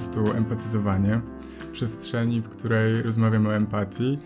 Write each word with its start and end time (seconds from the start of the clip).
podcastu 0.00 0.36
Empatyzowanie, 0.36 1.20
przestrzeni, 1.72 2.40
w 2.40 2.48
której 2.48 3.02
rozmawiamy 3.02 3.48
o 3.48 3.54
empatii, 3.54 4.18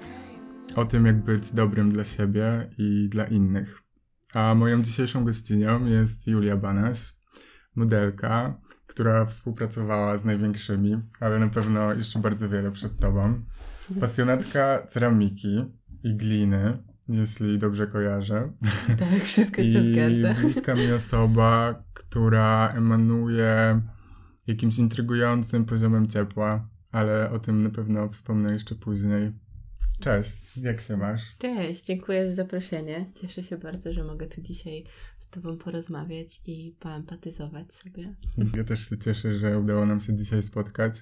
o 0.76 0.84
tym, 0.84 1.06
jak 1.06 1.24
być 1.24 1.52
dobrym 1.52 1.92
dla 1.92 2.04
siebie 2.04 2.68
i 2.78 3.08
dla 3.08 3.24
innych. 3.24 3.82
A 4.34 4.54
moją 4.54 4.82
dzisiejszą 4.82 5.24
gościnią 5.24 5.86
jest 5.86 6.26
Julia 6.26 6.56
Banaś, 6.56 7.12
modelka, 7.76 8.60
która 8.86 9.24
współpracowała 9.24 10.18
z 10.18 10.24
największymi, 10.24 11.02
ale 11.20 11.38
na 11.38 11.48
pewno 11.48 11.94
jeszcze 11.94 12.18
bardzo 12.18 12.48
wiele 12.48 12.70
przed 12.70 12.98
tobą. 12.98 13.42
Pasjonatka 14.00 14.86
ceramiki 14.88 15.64
i 16.04 16.16
gliny, 16.16 16.78
jeśli 17.08 17.58
dobrze 17.58 17.86
kojarzę. 17.86 18.52
Tak, 18.98 19.22
wszystko 19.24 19.62
się 19.62 19.68
I 19.68 19.92
zgadza. 19.92 20.40
bliska 20.40 20.74
mi 20.74 20.92
osoba, 20.92 21.82
która 21.94 22.72
emanuje 22.76 23.80
jakimś 24.46 24.78
intrygującym 24.78 25.64
poziomem 25.64 26.08
ciepła, 26.08 26.68
ale 26.92 27.30
o 27.30 27.38
tym 27.38 27.62
na 27.62 27.70
pewno 27.70 28.08
wspomnę 28.08 28.52
jeszcze 28.52 28.74
później. 28.74 29.32
Cześć, 30.00 30.56
jak 30.56 30.80
się 30.80 30.96
masz? 30.96 31.36
Cześć, 31.38 31.84
dziękuję 31.84 32.28
za 32.28 32.34
zaproszenie. 32.34 33.10
Cieszę 33.14 33.44
się 33.44 33.56
bardzo, 33.56 33.92
że 33.92 34.04
mogę 34.04 34.26
tu 34.26 34.40
dzisiaj 34.40 34.84
z 35.18 35.28
Tobą 35.28 35.58
porozmawiać 35.58 36.42
i 36.46 36.76
poempatyzować 36.80 37.72
sobie. 37.72 38.14
Ja 38.56 38.64
też 38.64 38.88
się 38.88 38.98
cieszę, 38.98 39.34
że 39.34 39.58
udało 39.58 39.86
nam 39.86 40.00
się 40.00 40.16
dzisiaj 40.16 40.42
spotkać. 40.42 40.94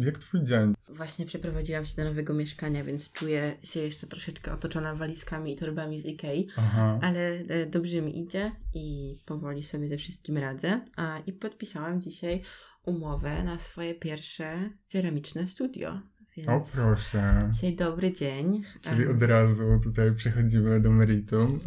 Jak 0.00 0.18
twój 0.18 0.44
dzień? 0.44 0.74
Właśnie 0.88 1.26
przeprowadziłam 1.26 1.84
się 1.84 1.96
do 1.96 2.04
nowego 2.08 2.34
mieszkania, 2.34 2.84
więc 2.84 3.12
czuję 3.12 3.56
się 3.62 3.80
jeszcze 3.80 4.06
troszeczkę 4.06 4.52
otoczona 4.52 4.94
walizkami 4.94 5.52
i 5.52 5.56
torbami 5.56 6.00
z 6.00 6.04
Ikei, 6.04 6.48
Aha. 6.56 6.98
ale 7.02 7.30
e, 7.48 7.66
dobrze 7.66 8.02
mi 8.02 8.20
idzie 8.20 8.52
i 8.74 9.16
powoli 9.26 9.62
sobie 9.62 9.88
ze 9.88 9.96
wszystkim 9.96 10.38
radzę. 10.38 10.80
A, 10.96 11.18
I 11.26 11.32
podpisałam 11.32 12.00
dzisiaj 12.00 12.42
umowę 12.84 13.44
na 13.44 13.58
swoje 13.58 13.94
pierwsze 13.94 14.70
ceramiczne 14.88 15.46
studio. 15.46 16.00
Więc 16.36 16.48
O 16.48 16.60
proszę. 16.74 17.48
dzisiaj 17.52 17.76
dobry 17.76 18.12
dzień. 18.12 18.62
Czyli 18.80 19.06
od 19.06 19.22
razu 19.22 19.62
tutaj 19.82 20.14
przechodzimy 20.14 20.80
do 20.80 20.90
meritum. 20.90 21.60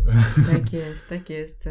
Tak 0.52 0.74
jest, 0.74 1.08
tak 1.08 1.30
jest. 1.30 1.70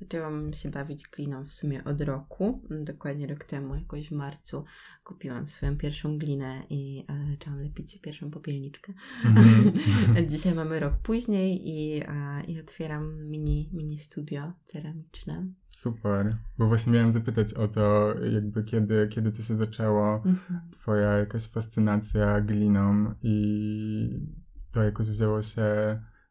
Zaczęłam 0.00 0.52
się 0.54 0.70
bawić 0.70 1.08
gliną 1.08 1.44
w 1.44 1.52
sumie 1.52 1.84
od 1.84 2.00
roku. 2.00 2.62
Dokładnie 2.70 3.26
rok 3.26 3.44
temu, 3.44 3.74
jakoś 3.74 4.08
w 4.08 4.12
marcu, 4.12 4.64
kupiłam 5.04 5.48
swoją 5.48 5.76
pierwszą 5.76 6.18
glinę 6.18 6.62
i 6.70 7.04
e, 7.08 7.30
zaczęłam 7.30 7.62
lepić 7.62 8.00
pierwszą 8.00 8.30
popielniczkę. 8.30 8.92
Mhm. 9.24 9.72
Dzisiaj 10.30 10.54
mamy 10.54 10.80
rok 10.80 10.94
później 11.02 11.68
i, 11.68 12.02
e, 12.08 12.44
i 12.44 12.60
otwieram 12.60 13.24
mini, 13.24 13.70
mini 13.72 13.98
studio 13.98 14.52
ceramiczne. 14.64 15.46
Super. 15.68 16.36
Bo 16.58 16.66
właśnie 16.68 16.92
miałem 16.92 17.12
zapytać 17.12 17.54
o 17.54 17.68
to, 17.68 18.14
jakby 18.32 18.64
kiedy, 18.64 19.08
kiedy 19.10 19.32
to 19.32 19.42
się 19.42 19.56
zaczęło, 19.56 20.14
Mhm. 20.14 20.60
twoja 20.70 21.12
jakaś 21.18 21.46
fascynacja 21.48 22.40
gliną 22.40 23.14
i 23.22 24.28
to 24.72 24.82
jakoś 24.82 25.08
wzięło 25.08 25.42
się 25.42 25.62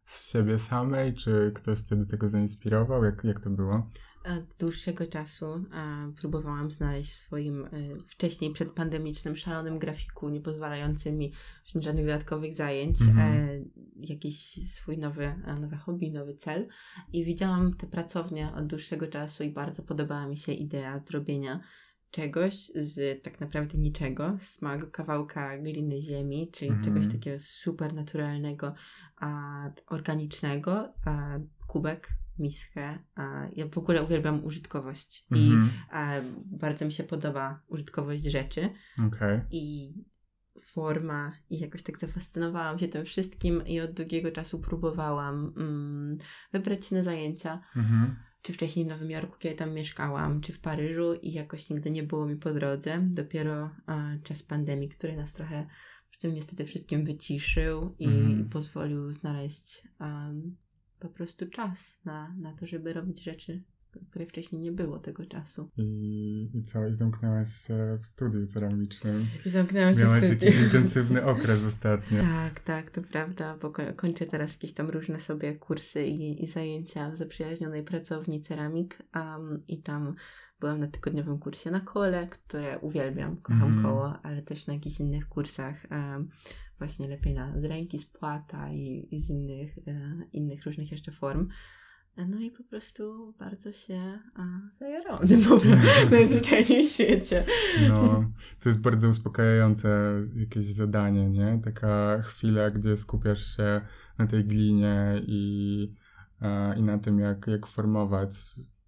z 0.08 0.32
siebie 0.32 0.60
samej, 0.60 1.14
czy 1.14 1.52
ktoś 1.56 1.82
cię 1.82 1.96
do 1.96 2.06
tego 2.06 2.30
zainspirował? 2.30 3.04
Jak, 3.04 3.24
jak 3.24 3.40
to 3.40 3.50
było? 3.50 3.90
Od 4.26 4.56
dłuższego 4.60 5.06
czasu 5.08 5.46
e, 5.46 5.64
próbowałam 6.20 6.72
znaleźć 6.72 7.12
w 7.12 7.16
swoim 7.18 7.66
e, 7.66 7.70
wcześniej 8.08 8.52
przedpandemicznym 8.54 9.36
szalonym 9.36 9.80
grafiku, 9.80 10.30
nie 10.30 10.42
pozwalającym 10.42 11.18
mi 11.18 11.34
wziąć 11.66 11.86
żadnych 11.86 12.06
dodatkowych 12.06 12.54
zajęć, 12.56 13.02
Mhm. 13.02 13.34
e, 13.50 13.60
jakiś 13.96 14.40
swój 14.74 14.98
nowy, 14.98 15.26
e, 15.26 15.56
nowe 15.62 15.78
hobby, 15.78 16.12
nowy 16.12 16.36
cel. 16.36 16.68
I 17.14 17.26
widziałam 17.26 17.74
te 17.74 17.88
pracownie 17.88 18.54
od 18.56 18.68
dłuższego 18.68 19.08
czasu 19.08 19.44
i 19.44 19.50
bardzo 19.50 19.84
podobała 19.84 20.28
mi 20.28 20.38
się 20.38 20.54
idea 20.54 21.00
zrobienia 21.00 21.60
czegoś 22.12 22.72
z 22.76 23.24
tak 23.24 23.40
naprawdę 23.40 23.78
niczego, 23.78 24.38
z 24.42 24.62
małego 24.62 24.88
kawałka 24.88 25.58
gliny 25.58 26.02
ziemi, 26.02 26.50
czyli 26.54 26.72
Mhm. 26.72 26.86
czegoś 26.86 27.14
takiego 27.14 27.38
super 27.40 27.94
naturalnego, 27.94 28.68
a, 28.68 28.74
organicznego, 29.88 30.94
kubek, 31.68 32.10
miskę. 32.40 33.00
Ja 33.56 33.68
w 33.68 33.78
ogóle 33.78 34.04
uwielbiam 34.04 34.46
użytkowość 34.46 35.26
i 35.36 35.52
Mhm. 35.52 36.44
bardzo 36.46 36.86
mi 36.86 36.92
się 36.92 37.04
podoba 37.04 37.62
użytkowość 37.68 38.24
rzeczy 38.24 38.70
Okej. 39.08 39.42
i 39.52 39.94
forma 40.62 41.32
i 41.50 41.60
jakoś 41.60 41.84
tak 41.84 41.98
zafascynowałam 41.98 42.80
się 42.80 42.88
tym 42.88 43.06
wszystkim 43.06 43.66
i 43.68 43.80
od 43.80 43.92
długiego 43.92 44.32
czasu 44.32 44.60
próbowałam 44.60 45.54
mm, 45.58 46.18
wybrać 46.54 46.86
się 46.86 46.96
na 46.96 47.04
zajęcia, 47.04 47.62
Mhm. 47.76 48.16
czy 48.42 48.54
wcześniej 48.54 48.86
w 48.86 48.90
Nowym 48.90 49.12
Jorku, 49.12 49.36
kiedy 49.40 49.56
tam 49.56 49.74
mieszkałam, 49.74 50.42
czy 50.42 50.54
w 50.54 50.60
Paryżu 50.60 51.14
i 51.14 51.32
jakoś 51.32 51.70
nigdy 51.70 51.92
nie 51.92 52.04
było 52.04 52.26
mi 52.26 52.36
po 52.36 52.54
drodze. 52.54 53.00
Dopiero 53.12 53.70
a, 53.86 54.04
czas 54.24 54.44
pandemii, 54.44 54.90
który 54.90 55.16
nas 55.18 55.34
trochę 55.34 55.68
w 56.12 56.18
tym 56.18 56.34
niestety 56.34 56.66
wszystkim 56.66 57.06
wyciszył 57.06 57.96
i 58.00 58.06
Mhm. 58.08 58.50
pozwolił 58.50 59.12
znaleźć 59.12 59.84
um, 60.00 60.56
po 61.00 61.10
prostu 61.10 61.50
czas 61.50 62.00
na, 62.06 62.36
na 62.40 62.54
to, 62.54 62.68
żeby 62.68 62.94
robić 62.94 63.24
rzeczy, 63.24 63.64
które 64.10 64.26
wcześniej 64.26 64.62
nie 64.62 64.72
było 64.72 65.00
tego 65.00 65.26
czasu. 65.26 65.70
I, 65.78 66.50
I 66.54 66.64
co? 66.64 66.88
I 66.88 66.96
zamknęłaś 66.96 67.50
się 67.68 67.98
w 68.02 68.06
studiu 68.06 68.48
ceramicznym. 68.48 69.26
I 69.46 69.50
zamknęłam 69.50 69.94
się 69.96 70.00
Miałaś 70.02 70.24
w 70.24 70.30
jakiś 70.30 70.50
studiu. 70.54 70.66
intensywny 70.66 71.26
okres 71.26 71.64
ostatnio. 71.64 72.22
Tak, 72.22 72.60
tak, 72.60 72.92
to 72.92 73.02
prawda, 73.02 73.58
bo 73.62 73.72
ko- 73.72 73.94
kończę 73.96 74.26
teraz 74.26 74.54
jakieś 74.54 74.74
tam 74.74 74.90
różne 74.90 75.20
sobie 75.20 75.56
kursy 75.56 76.06
i, 76.06 76.44
i 76.44 76.48
zajęcia 76.48 77.12
w 77.12 77.16
zaprzyjaźnionej 77.18 77.84
pracowni 77.84 78.42
ceramik 78.42 79.04
um, 79.16 79.64
i 79.68 79.82
tam 79.82 80.16
byłam 80.60 80.80
na 80.80 80.88
tygodniowym 80.88 81.40
kursie 81.40 81.72
na 81.72 81.80
kole, 81.80 82.28
które 82.28 82.80
uwielbiam, 82.80 83.38
kocham 83.38 83.64
Mhm. 83.64 83.84
koło, 83.84 84.20
ale 84.24 84.42
też 84.42 84.68
na 84.68 84.74
jakichś 84.74 85.00
innych 85.00 85.28
kursach 85.30 85.86
um, 85.92 86.30
właśnie 86.78 87.08
lepiej 87.08 87.34
na, 87.34 87.62
z 87.62 87.66
ręki, 87.66 88.00
z 88.00 88.06
płata 88.06 88.70
i, 88.72 89.08
i 89.12 89.22
z 89.22 89.30
innych, 89.30 89.78
e, 89.88 90.18
innych 90.34 90.66
różnych 90.66 90.92
jeszcze 90.92 91.12
form. 91.12 91.48
No 92.28 92.40
i 92.40 92.52
po 92.52 92.64
prostu 92.64 93.34
bardzo 93.40 93.74
się 93.74 94.20
zajarałam 94.80 95.28
tym 95.28 95.42
najzwyczajniej 96.12 96.88
w 96.88 96.92
świecie. 96.92 97.46
No, 97.90 98.32
to 98.60 98.70
jest 98.70 98.82
bardzo 98.82 99.10
uspokajające 99.10 99.90
jakieś 100.36 100.66
zadanie, 100.66 101.30
nie? 101.30 101.60
Taka 101.64 102.22
chwila, 102.22 102.70
gdzie 102.70 102.98
skupiasz 102.98 103.58
się 103.58 103.82
na 104.18 104.28
tej 104.28 104.46
glinie 104.46 105.22
i, 105.28 105.94
e, 106.42 106.78
i 106.80 106.84
na 106.84 106.98
tym, 106.98 107.20
jak, 107.20 107.48
jak 107.48 107.68
formować 107.68 108.36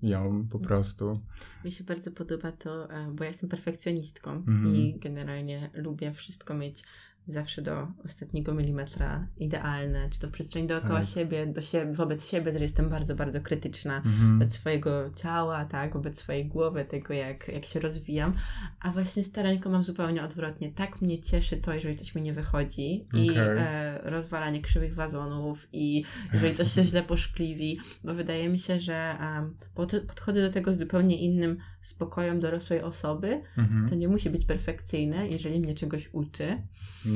ją 0.02 0.48
po 0.52 0.60
prostu. 0.60 1.20
Mi 1.66 1.72
się 1.72 1.84
bardzo 1.84 2.12
podoba 2.12 2.52
to, 2.52 2.92
e, 2.92 3.12
bo 3.12 3.24
ja 3.24 3.28
jestem 3.30 3.50
perfekcjonistką 3.50 4.32
Mhm. 4.32 4.76
i 4.76 4.96
generalnie 5.00 5.70
lubię 5.74 6.14
wszystko 6.14 6.54
mieć 6.54 6.84
zawsze 7.32 7.62
do 7.62 7.88
ostatniego 8.06 8.54
milimetra 8.54 9.28
idealne, 9.38 10.10
czy 10.10 10.20
to 10.20 10.28
w 10.28 10.32
przestrzeni 10.32 10.68
dookoła 10.68 11.00
Tak. 11.00 11.10
siebie, 11.10 11.46
do 11.48 11.62
siebie, 11.62 11.94
wobec 11.94 12.28
siebie, 12.30 12.58
że 12.58 12.64
jestem 12.64 12.90
bardzo, 12.90 13.16
bardzo 13.16 13.42
krytyczna 13.42 13.98
Mhm. 13.98 14.34
wobec 14.34 14.54
swojego 14.54 15.10
ciała, 15.16 15.66
tak, 15.66 15.94
wobec 15.94 16.18
swojej 16.20 16.46
głowy, 16.46 16.86
tego 16.86 17.14
jak, 17.14 17.48
jak 17.48 17.66
się 17.66 17.80
rozwijam, 17.80 18.34
a 18.80 18.92
właśnie 18.92 19.24
starańko 19.24 19.70
mam 19.70 19.84
zupełnie 19.84 20.24
odwrotnie. 20.24 20.72
Tak 20.72 21.02
mnie 21.02 21.22
cieszy 21.22 21.58
to, 21.58 21.74
jeżeli 21.74 21.96
coś 21.96 22.16
mi 22.16 22.22
nie 22.22 22.34
wychodzi 22.34 23.06
i 23.14 23.30
Okej. 23.32 23.58
e, 23.58 24.00
rozwalanie 24.04 24.62
krzywych 24.62 24.96
wazonów 24.96 25.68
i 25.74 26.04
jeżeli 26.34 26.56
coś 26.56 26.72
się 26.74 26.84
źle 26.84 27.04
poszkliwi, 27.04 27.80
bo 28.04 28.14
wydaje 28.14 28.50
mi 28.50 28.60
się, 28.60 28.80
że 28.80 29.18
em, 29.20 29.56
pod, 29.76 29.92
podchodzę 30.08 30.42
do 30.42 30.50
tego 30.50 30.74
z 30.74 30.78
zupełnie 30.80 31.18
innym 31.18 31.58
spokojem 31.82 32.40
dorosłej 32.40 32.82
osoby. 32.82 33.42
Mhm. 33.58 33.90
To 33.90 33.96
nie 33.96 34.08
musi 34.08 34.30
być 34.30 34.46
perfekcyjne, 34.46 35.28
jeżeli 35.28 35.60
mnie 35.60 35.76
czegoś 35.76 36.10
uczy. 36.12 36.58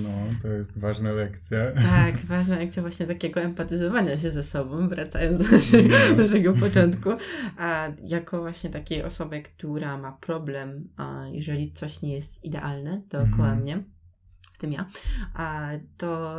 No, 0.04 0.10
to 0.42 0.48
jest 0.48 0.80
ważna 0.80 1.12
lekcja. 1.12 1.60
Tak, 1.72 2.16
ważna 2.18 2.58
lekcja 2.58 2.82
właśnie 2.82 3.08
takiego 3.08 3.42
empatyzowania 3.42 4.18
się 4.20 4.32
ze 4.32 4.44
sobą, 4.44 4.90
wracając 4.90 5.38
do 5.38 5.56
naszego, 5.58 5.90
No. 6.10 6.24
naszego 6.24 6.54
początku. 6.54 7.10
A 7.58 7.88
jako 8.06 8.42
właśnie 8.42 8.70
takiej 8.70 9.04
osoby, 9.04 9.42
która 9.42 9.98
ma 9.98 10.12
problem, 10.12 10.90
a 10.98 11.24
jeżeli 11.32 11.72
coś 11.74 12.02
nie 12.02 12.14
jest 12.14 12.44
idealne 12.44 13.02
dookoła 13.10 13.54
Mhm. 13.54 13.60
mnie, 13.60 13.84
w 14.54 14.58
tym 14.58 14.74
ja, 14.74 14.86
a 15.34 15.70
to 15.98 16.36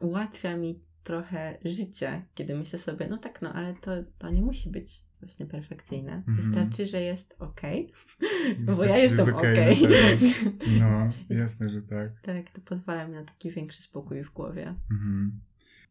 ułatwia 0.00 0.56
mi 0.56 0.80
trochę 1.04 1.58
życie, 1.64 2.22
kiedy 2.34 2.56
myślę 2.56 2.78
sobie, 2.78 3.08
no 3.08 3.16
tak, 3.18 3.42
no 3.42 3.52
ale 3.52 3.74
to, 3.74 3.90
to 4.18 4.30
nie 4.30 4.42
musi 4.42 4.70
być 4.70 5.07
właśnie 5.20 5.46
perfekcyjne. 5.46 6.12
Mhm. 6.12 6.36
Wystarczy, 6.36 6.86
że 6.86 7.02
jest 7.02 7.36
ok, 7.38 7.60
bo 8.66 8.76
Wystarczy, 8.76 8.88
ja 8.88 8.96
że 8.96 9.02
jestem 9.02 9.26
jest 9.26 9.38
ok. 9.38 9.44
na 9.44 9.88
teraz. 9.88 10.20
No, 10.80 11.10
jasne, 11.36 11.70
że 11.70 11.82
tak. 11.82 12.20
tak, 12.22 12.50
to 12.50 12.60
pozwala 12.60 13.08
mi 13.08 13.14
na 13.14 13.24
taki 13.24 13.50
większy 13.50 13.82
spokój 13.82 14.24
w 14.24 14.32
głowie. 14.32 14.74
Mhm. 14.90 15.40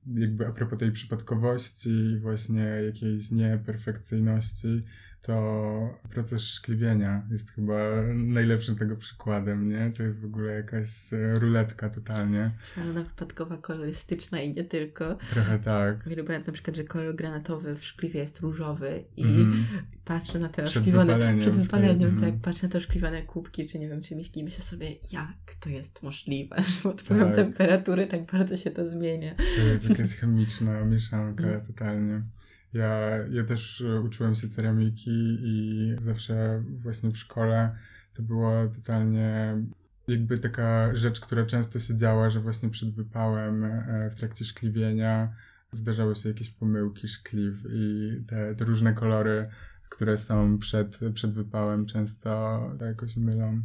Jakby 0.06 0.48
a 0.48 0.52
propos 0.52 0.80
tej 0.80 0.92
przypadkowości 0.92 1.90
i 1.90 2.20
właśnie 2.20 2.62
jakiejś 2.62 3.32
nieperfekcyjności, 3.32 4.84
to 5.22 5.98
proces 6.10 6.42
szkliwienia 6.42 7.24
jest 7.32 7.52
chyba 7.52 7.78
najlepszym 8.16 8.76
tego 8.76 8.96
przykładem, 8.96 9.70
nie? 9.70 9.92
To 9.98 10.04
jest 10.04 10.22
w 10.22 10.26
ogóle 10.26 10.54
jakaś 10.54 11.14
e, 11.14 11.40
ruletka 11.40 11.90
totalnie. 11.90 12.52
Szalona 12.76 13.04
wypadkowa 13.04 13.58
kolorystyczna 13.58 14.42
i 14.42 14.54
nie 14.54 14.64
tylko. 14.64 15.18
Trochę 15.30 15.60
tak. 15.60 16.10
Wielu 16.10 16.24
na 16.46 16.52
przykład, 16.54 16.76
że 16.78 16.84
kolor 16.84 17.16
granatowy 17.16 17.76
w 17.76 17.84
szkliwie 17.86 18.20
jest 18.20 18.40
różowy 18.40 19.04
i 19.18 19.24
Mhm. 19.24 19.66
patrzę 20.06 20.40
na 20.40 20.50
te 20.50 20.64
Przed 20.64 20.78
oszkliwane... 20.78 21.06
wypaleniem 21.14 21.40
Przed 21.40 21.56
wypaleniem, 21.56 21.96
wtedy, 21.98 22.12
tak. 22.16 22.24
mhm. 22.24 22.40
Patrzę 22.40 22.68
na 22.68 22.72
te 22.72 22.78
oszkliwane 22.78 23.22
kubki, 23.22 23.68
czy 23.68 23.80
nie 23.80 23.90
wiem, 23.90 24.02
czy 24.02 24.16
myślę 24.16 24.64
sobie, 24.64 24.92
jak 25.12 25.56
to 25.60 25.70
jest 25.70 26.04
możliwe, 26.04 26.56
że 26.76 26.82
pod 26.84 27.02
wpływem 27.02 27.28
Tak. 27.28 27.36
temperatury 27.36 28.08
tak 28.08 28.32
bardzo 28.32 28.58
się 28.58 28.72
to 28.72 28.88
zmienia. 28.88 29.36
To 29.36 29.62
jest 29.68 29.90
jakaś 29.90 30.16
chemiczna 30.20 30.86
mieszanka 30.86 31.44
Mm. 31.48 31.62
totalnie. 31.66 32.22
Ja, 32.74 33.18
ja 33.32 33.44
też 33.44 33.82
e, 33.82 34.02
uczyłem 34.02 34.36
się 34.36 34.50
ceramiki 34.50 35.38
i 35.42 35.96
zawsze 36.02 36.64
właśnie 36.68 37.12
w 37.12 37.18
szkole 37.18 37.76
to 38.14 38.24
było 38.24 38.68
totalnie 38.68 39.58
jakby 40.08 40.38
taka 40.38 40.96
rzecz, 40.96 41.20
która 41.20 41.46
często 41.46 41.80
się 41.80 41.98
działa, 41.98 42.30
że 42.30 42.40
właśnie 42.40 42.70
przed 42.70 42.96
wypałem 42.96 43.64
e, 43.66 44.10
w 44.12 44.16
trakcie 44.16 44.46
szkliwienia 44.46 45.36
zdarzały 45.72 46.16
się 46.16 46.30
jakieś 46.30 46.50
pomyłki 46.50 47.08
szkliw 47.08 47.56
i 47.74 48.12
te, 48.28 48.56
te 48.56 48.66
różne 48.66 48.94
kolory, 48.94 49.50
które 49.90 50.18
są 50.18 50.60
przed, 50.60 51.00
przed 51.14 51.34
wypałem 51.34 51.86
często 51.86 52.62
to 52.80 52.86
jakoś 52.86 53.16
mylą. 53.16 53.62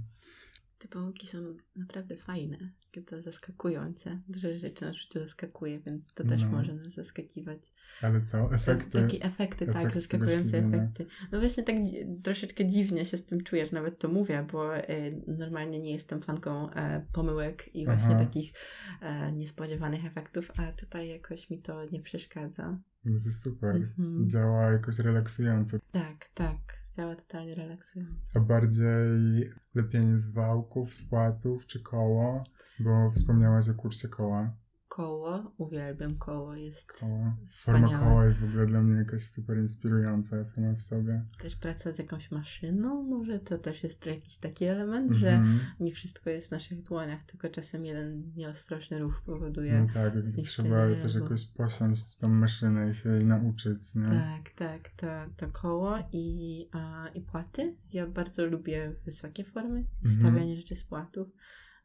Te 0.78 0.88
pomyłki 0.88 1.26
są 1.26 1.38
naprawdę 1.76 2.16
fajne, 2.16 2.72
to 3.00 3.22
zaskakują 3.22 3.94
cię. 3.94 4.20
Dużo 4.28 4.48
rzeczy 4.54 4.84
na 4.84 4.92
życiu 4.92 5.18
zaskakuje, 5.18 5.80
więc 5.80 6.14
to 6.14 6.24
też 6.24 6.42
No. 6.42 6.48
może 6.50 6.74
nas 6.74 6.94
zaskakiwać. 6.94 7.58
Ale 8.02 8.22
co? 8.22 8.54
Efekty? 8.54 9.02
Takie 9.02 9.22
efekty, 9.22 9.66
tak, 9.66 9.76
efekty 9.76 10.00
zaskakujące 10.00 10.48
szkliwienia. 10.48 10.76
efekty. 10.76 11.06
No 11.32 11.40
właśnie 11.40 11.62
tak 11.62 11.76
troszeczkę 12.24 12.66
dziwnie 12.66 13.04
się 13.06 13.16
z 13.16 13.26
tym 13.26 13.40
czujesz, 13.42 13.72
nawet 13.72 13.98
to 13.98 14.08
mówię, 14.08 14.46
bo 14.52 14.76
e, 14.76 14.84
normalnie 15.26 15.78
nie 15.80 15.92
jestem 15.92 16.22
fanką 16.22 16.70
e, 16.70 17.06
pomyłek 17.12 17.74
i 17.74 17.84
właśnie 17.84 18.14
Aha. 18.14 18.24
takich 18.24 18.52
e, 19.00 19.32
niespodziewanych 19.32 20.04
efektów, 20.04 20.50
a 20.56 20.72
tutaj 20.72 21.08
jakoś 21.08 21.50
mi 21.50 21.62
to 21.62 21.84
nie 21.84 22.00
przeszkadza. 22.02 22.78
No 23.04 23.20
to 23.20 23.24
jest 23.26 23.40
super. 23.42 23.76
Mhm. 23.76 24.30
Działa 24.30 24.72
jakoś 24.72 24.98
relaksująco. 24.98 25.78
Tak, 25.92 26.30
tak, 26.34 26.81
działa 26.96 27.16
totalnie 27.16 27.54
relaksująco. 27.54 28.30
A 28.34 28.40
bardziej 28.40 29.50
lepienie 29.74 30.18
z 30.18 30.28
wałków, 30.28 30.94
z 30.94 31.02
płatów 31.02 31.66
czy 31.66 31.80
koło? 31.80 32.44
Bo 32.80 33.10
wspomniałaś 33.10 33.68
o 33.68 33.74
kursie 33.74 34.08
koła. 34.08 34.61
Koło, 34.96 35.52
uwielbiam 35.58 36.14
koło, 36.18 36.54
jest 36.54 36.92
koło. 36.92 37.32
Forma 37.48 37.98
koła 37.98 38.24
jest 38.24 38.38
w 38.38 38.44
ogóle 38.44 38.66
dla 38.66 38.82
mnie 38.82 38.94
jakaś 38.96 39.22
super 39.22 39.58
inspirująca 39.58 40.44
sama 40.44 40.72
w 40.74 40.82
sobie. 40.82 41.24
Też 41.38 41.56
praca 41.56 41.92
z 41.92 41.98
jakąś 41.98 42.30
maszyną, 42.30 43.02
może 43.02 43.38
to 43.40 43.58
też 43.58 43.82
jest 43.82 44.06
jakiś 44.06 44.38
taki 44.38 44.64
element, 44.64 45.12
że 45.12 45.30
Mhm. 45.30 45.60
nie 45.80 45.92
wszystko 45.92 46.30
jest 46.30 46.48
w 46.48 46.50
naszych 46.50 46.82
dłoniach, 46.82 47.24
tylko 47.24 47.48
czasem 47.48 47.84
jeden 47.84 48.32
nieostrożny 48.36 48.98
ruch 48.98 49.22
powoduje 49.26 49.80
No 49.80 49.86
tak, 49.94 50.12
trzeba 50.44 50.88
też 51.02 51.14
albo- 51.16 51.24
jakoś 51.24 51.46
posiąść 51.46 52.16
tą 52.16 52.28
maszynę 52.28 52.90
i 52.90 52.94
się 52.94 53.08
jej 53.10 53.24
nauczyć, 53.24 53.94
nie? 53.94 54.06
Tak, 54.06 54.50
tak, 54.56 54.88
to, 54.96 55.06
to 55.36 55.48
koło 55.52 55.98
i, 56.12 56.68
a, 56.72 57.08
i 57.14 57.20
płaty. 57.20 57.74
Ja 57.92 58.06
bardzo 58.06 58.46
lubię 58.46 58.92
wysokie 59.04 59.44
formy, 59.44 59.84
Mhm. 60.04 60.20
stawianie 60.20 60.56
rzeczy 60.56 60.76
z 60.76 60.84
płatów, 60.84 61.28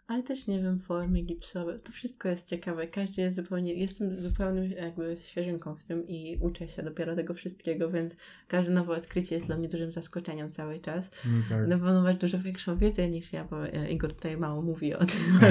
ale 0.07 0.24
też 0.24 0.48
nie 0.48 0.62
wiem, 0.62 0.80
formy 0.80 1.21
gipsowe. 1.21 1.80
To 1.80 1.92
wszystko 1.92 2.30
jest 2.30 2.48
ciekawe. 2.48 2.88
Każdy 2.88 3.21
jest 3.21 3.36
zupełnie, 3.36 3.74
jestem 3.74 4.21
zupełnym 4.21 4.71
jakby 4.71 5.18
świeżynką 5.24 5.75
w 5.75 5.83
tym 5.83 6.07
i 6.07 6.38
uczę 6.42 6.68
się 6.68 6.83
dopiero 6.83 7.15
tego 7.15 7.33
wszystkiego, 7.33 7.92
więc 7.92 8.15
każde 8.48 8.74
nowe 8.74 8.94
odkrycie 8.94 9.36
jest 9.36 9.48
dla 9.48 9.57
mnie 9.57 9.69
dużym 9.69 9.92
zaskoczeniem 9.92 10.51
cały 10.51 10.80
czas. 10.80 11.12
No 11.25 11.31
tak. 11.50 11.68
No 11.68 11.77
bo 11.77 12.01
masz 12.01 12.15
dużo 12.15 12.39
większą 12.39 12.77
wiedzę 12.77 13.09
niż 13.09 13.33
ja, 13.33 13.44
bo 13.45 13.68
e, 13.68 13.92
Igor 13.92 14.13
tutaj 14.13 14.38
mało 14.38 14.62
mówi 14.62 14.94
o 14.94 15.06
tym, 15.06 15.39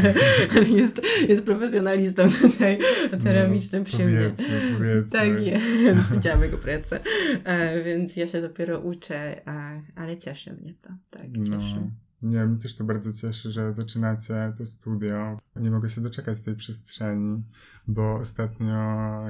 ale, 0.56 0.69
jest, 0.69 1.02
jest 1.29 1.44
profesjonalistą 1.44 2.29
tutaj 2.43 2.79
ceramicznym 3.23 3.85
przy 3.85 4.05
mnie. 4.05 4.29
No, 4.29 4.31
powiedzmy, 4.37 4.79
powiedzmy. 4.79 5.11
Tak 5.11 5.41
jest, 5.41 5.67
widziałam 6.12 6.43
jego 6.43 6.59
pracę. 6.59 7.00
E, 7.44 7.82
więc 7.82 8.17
ja 8.17 8.29
się 8.29 8.41
dopiero 8.41 8.81
uczę, 8.81 9.43
a, 9.44 9.81
ale 9.94 10.17
cieszy 10.17 10.52
mnie 10.52 10.75
to. 10.82 10.91
Tak, 11.11 11.26
cieszy. 11.44 11.76
No. 11.76 12.06
Nie, 12.26 12.46
mnie 12.46 12.58
też 12.58 12.76
to 12.76 12.84
bardzo 12.84 13.12
cieszy, 13.12 13.52
że 13.52 13.75
zaczynacie 13.75 14.52
to 14.58 14.67
studio. 14.67 15.38
Nie 15.56 15.70
mogę 15.70 15.88
się 15.88 16.00
doczekać 16.00 16.40
tej 16.40 16.56
przestrzeni, 16.56 17.43
bo 17.88 18.14
ostatnio 18.14 18.75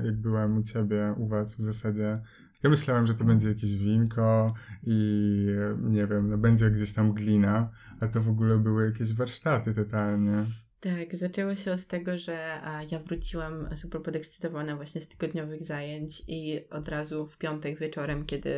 jak 0.05 0.17
byłem 0.17 0.59
u 0.59 0.63
ciebie, 0.63 1.15
u 1.17 1.29
was 1.29 1.55
w 1.55 1.63
zasadzie, 1.63 2.21
ja 2.63 2.71
myślałem, 2.71 3.07
że 3.07 3.15
to 3.15 3.25
będzie 3.25 3.49
jakieś 3.49 3.77
winko 3.77 4.55
i 4.83 5.47
nie 5.81 6.07
wiem, 6.07 6.31
no 6.31 6.39
będzie 6.39 6.71
gdzieś 6.71 6.93
tam 6.93 7.13
glina, 7.13 7.71
a 8.01 8.09
to 8.09 8.23
w 8.23 8.29
ogóle 8.29 8.59
były 8.59 8.87
jakieś 8.87 9.13
warsztaty 9.13 9.75
totalnie. 9.75 10.45
Tak, 10.81 11.17
zaczęło 11.17 11.55
się 11.55 11.73
od 11.73 11.87
tego, 11.87 12.19
że 12.19 12.61
ja 12.91 12.99
wróciłam 12.99 13.77
super 13.77 14.03
podekscytowana 14.03 14.77
właśnie 14.77 15.01
z 15.01 15.09
tygodniowych 15.09 15.65
zajęć 15.65 16.23
i 16.29 16.69
od 16.71 16.89
razu 16.89 17.27
w 17.27 17.39
piątek 17.39 17.79
wieczorem, 17.79 18.25
kiedy 18.25 18.51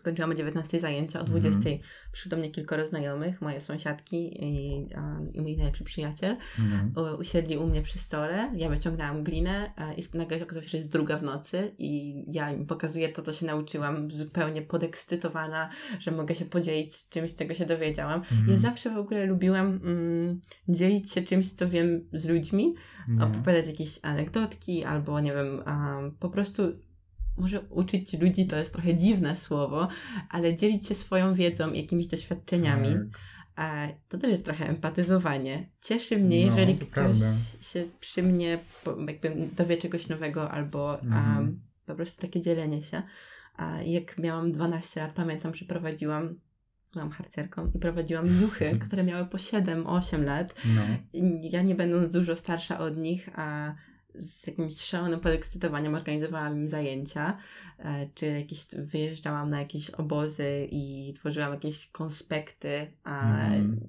skończyłam 0.00 0.30
o 0.30 0.34
19 0.34 0.78
zajęcia, 0.78 1.18
o 1.18 1.22
Mhm. 1.22 1.40
20 1.40 1.70
przyszło 2.12 2.30
do 2.30 2.36
mnie 2.36 2.50
kilkoro 2.50 2.86
znajomych, 2.88 3.40
moje 3.40 3.60
sąsiadki 3.60 4.44
i, 4.44 4.86
a, 4.96 5.20
i 5.32 5.40
mój 5.40 5.56
najlepszy 5.56 5.84
przyjaciel. 5.84 6.36
No. 6.94 7.02
U- 7.02 7.20
usiedli 7.20 7.56
u 7.56 7.66
mnie 7.66 7.82
przy 7.82 7.98
stole, 7.98 8.52
ja 8.56 8.68
wyciągnęłam 8.68 9.24
glinę 9.24 9.72
e, 9.76 9.94
i 9.94 10.02
nagle 10.14 10.42
okazało 10.42 10.62
się, 10.62 10.68
że 10.68 10.76
jest 10.76 10.88
druga 10.90 11.18
w 11.18 11.22
nocy 11.22 11.74
i 11.78 12.24
ja 12.32 12.50
im 12.50 12.66
pokazuję 12.66 13.08
to, 13.08 13.22
co 13.22 13.32
się 13.32 13.46
nauczyłam, 13.46 14.10
zupełnie 14.10 14.62
podekscytowana, 14.62 15.68
że 15.98 16.10
mogę 16.10 16.34
się 16.34 16.44
podzielić 16.44 16.94
z 16.96 17.08
czymś, 17.08 17.30
z 17.30 17.36
czego 17.36 17.54
się 17.54 17.66
dowiedziałam. 17.66 18.20
Mhm. 18.20 18.48
Ja 18.50 18.56
zawsze 18.56 18.90
w 18.90 18.96
ogóle 18.96 19.26
lubiłam 19.26 19.66
mm, 19.66 20.40
dzielić 20.68 21.12
się 21.12 21.22
czymś, 21.22 21.52
co 21.52 21.68
wiem 21.68 22.08
z 22.12 22.28
ludźmi, 22.28 22.74
opowiadać 23.24 23.66
jakieś 23.66 23.98
anegdotki 24.02 24.84
albo 24.84 25.20
nie 25.20 25.32
wiem, 25.32 25.62
a, 25.66 25.98
po 26.18 26.28
prostu 26.30 26.62
może 27.40 27.60
uczyć 27.60 28.12
ludzi, 28.20 28.46
to 28.46 28.56
jest 28.56 28.72
trochę 28.72 28.94
dziwne 28.96 29.36
słowo, 29.36 29.88
ale 30.30 30.56
dzielić 30.56 30.86
się 30.86 30.94
swoją 30.94 31.34
wiedzą, 31.34 31.72
jakimiś 31.72 32.06
doświadczeniami. 32.06 32.88
Tak. 32.88 33.20
A 33.56 33.88
to 34.08 34.18
też 34.18 34.30
jest 34.30 34.44
trochę 34.44 34.68
empatyzowanie. 34.68 35.68
Cieszy 35.82 36.18
mnie, 36.18 36.40
No, 36.40 36.46
jeżeli 36.46 36.74
to 36.74 36.86
ktoś 36.86 36.92
prawda. 36.94 37.26
się 37.60 37.84
przy 38.00 38.22
mnie 38.22 38.58
jakby 39.08 39.48
dowie 39.56 39.76
czegoś 39.76 40.08
nowego 40.08 40.50
albo 40.50 41.00
Mhm. 41.00 41.36
um, 41.36 41.60
po 41.86 41.94
prostu 41.94 42.22
takie 42.22 42.40
dzielenie 42.40 42.82
się. 42.82 43.02
A 43.56 43.82
jak 43.82 44.18
miałam 44.18 44.52
12 44.52 45.00
lat, 45.00 45.12
pamiętam, 45.12 45.54
że 45.54 45.64
prowadziłam, 45.64 46.34
byłam 46.92 47.10
harcerką 47.10 47.70
i 47.74 47.78
prowadziłam 47.78 48.26
juchy, 48.42 48.78
które 48.86 49.04
miały 49.04 49.26
po 49.26 49.38
7-8 49.38 50.22
lat. 50.24 50.54
No. 50.74 50.82
Ja 51.42 51.62
nie 51.62 51.74
będąc 51.74 52.12
dużo 52.12 52.36
starsza 52.36 52.78
od 52.78 52.96
nich, 52.96 53.28
a 53.34 53.74
z 54.14 54.46
jakimś 54.46 54.80
szalonym 54.80 55.20
podekscytowaniem 55.20 55.94
organizowałam 55.94 56.56
im 56.56 56.68
zajęcia, 56.68 57.36
e, 57.78 58.08
czy 58.14 58.26
jakieś 58.26 58.66
wyjeżdżałam 58.72 59.48
na 59.48 59.58
jakieś 59.58 59.90
obozy 59.90 60.68
i 60.70 61.12
tworzyłam 61.16 61.52
jakieś 61.52 61.86
konspekty, 61.86 62.86
a 63.04 63.20
Mhm. 63.20 63.80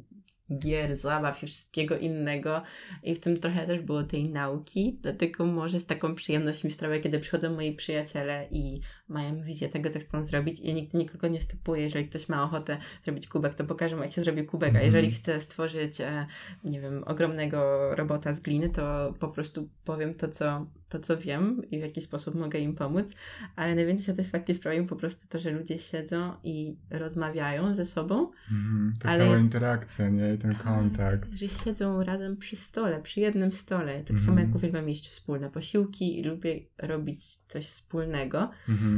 gier, 0.60 0.98
zabaw 0.98 1.44
i 1.44 1.48
wszystkiego 1.48 1.98
innego. 1.98 2.62
I 3.04 3.16
w 3.16 3.20
tym 3.20 3.40
trochę 3.40 3.68
też 3.68 3.82
było 3.82 4.04
tej 4.04 4.30
nauki, 4.30 5.00
dlatego 5.02 5.46
może 5.46 5.80
z 5.80 5.86
taką 5.86 6.16
przyjemnością 6.16 6.68
mi 6.68 6.74
sprawia, 6.74 7.00
kiedy 7.00 7.20
przychodzą 7.20 7.54
moi 7.56 7.76
przyjaciele 7.76 8.48
i 8.52 8.82
mają 9.12 9.42
wizję 9.42 9.70
tego, 9.70 9.90
co 9.90 10.00
chcą 10.00 10.24
zrobić 10.24 10.60
i 10.60 10.68
ja 10.68 10.74
nigdy 10.74 10.98
nikogo 10.98 11.28
nie 11.28 11.42
stopuję. 11.42 11.82
Jeżeli 11.82 12.08
ktoś 12.10 12.30
ma 12.30 12.44
ochotę 12.44 12.78
zrobić 13.04 13.28
kubek, 13.28 13.56
to 13.56 13.64
pokażę 13.66 13.96
mu, 13.96 14.04
jak 14.04 14.12
się 14.12 14.24
zrobi 14.24 14.46
kubek, 14.46 14.70
a 14.70 14.72
Mhm. 14.72 14.86
jeżeli 14.86 15.12
chce 15.12 15.40
stworzyć, 15.40 16.02
e, 16.02 16.26
nie 16.64 16.82
wiem, 16.82 17.04
ogromnego 17.06 17.90
robota 17.96 18.34
z 18.34 18.40
gliny, 18.40 18.70
to 18.70 19.14
po 19.20 19.28
prostu 19.28 19.70
powiem 19.86 20.14
to, 20.14 20.28
co, 20.28 20.66
to, 20.90 21.00
co 21.00 21.18
wiem 21.18 21.62
i 21.72 21.80
w 21.80 21.82
jaki 21.82 22.02
sposób 22.02 22.36
mogę 22.36 22.60
im 22.60 22.76
pomóc. 22.76 23.14
Ale 23.56 23.76
najwięcej 23.76 24.06
satysfakcji 24.06 24.54
sprawia 24.56 24.82
mi 24.82 24.88
po 24.88 24.96
prostu 24.96 25.28
to, 25.28 25.40
że 25.40 25.52
ludzie 25.52 25.78
siedzą 25.78 26.34
i 26.44 26.78
rozmawiają 26.90 27.74
ze 27.74 27.86
sobą, 27.86 28.32
Mhm. 28.52 28.94
Ta 29.00 29.10
Ale- 29.10 29.26
cała 29.26 29.38
interakcja, 29.38 30.10
nie? 30.10 30.34
I 30.34 30.38
ten 30.38 30.56
kontakt. 30.56 31.30
że 31.34 31.50
siedzą 31.50 32.04
razem 32.04 32.38
przy 32.38 32.56
stole, 32.56 33.02
przy 33.02 33.20
jednym 33.20 33.52
stole. 33.52 33.92
Tak 34.00 34.10
Mhm. 34.12 34.20
samo 34.20 34.40
jak 34.40 34.56
uwielbiam 34.56 34.90
jeść 34.90 35.10
wspólne 35.10 35.50
posiłki 35.50 36.20
i 36.20 36.24
lubię 36.24 36.60
robić 36.80 37.40
coś 37.48 37.66
wspólnego, 37.68 38.50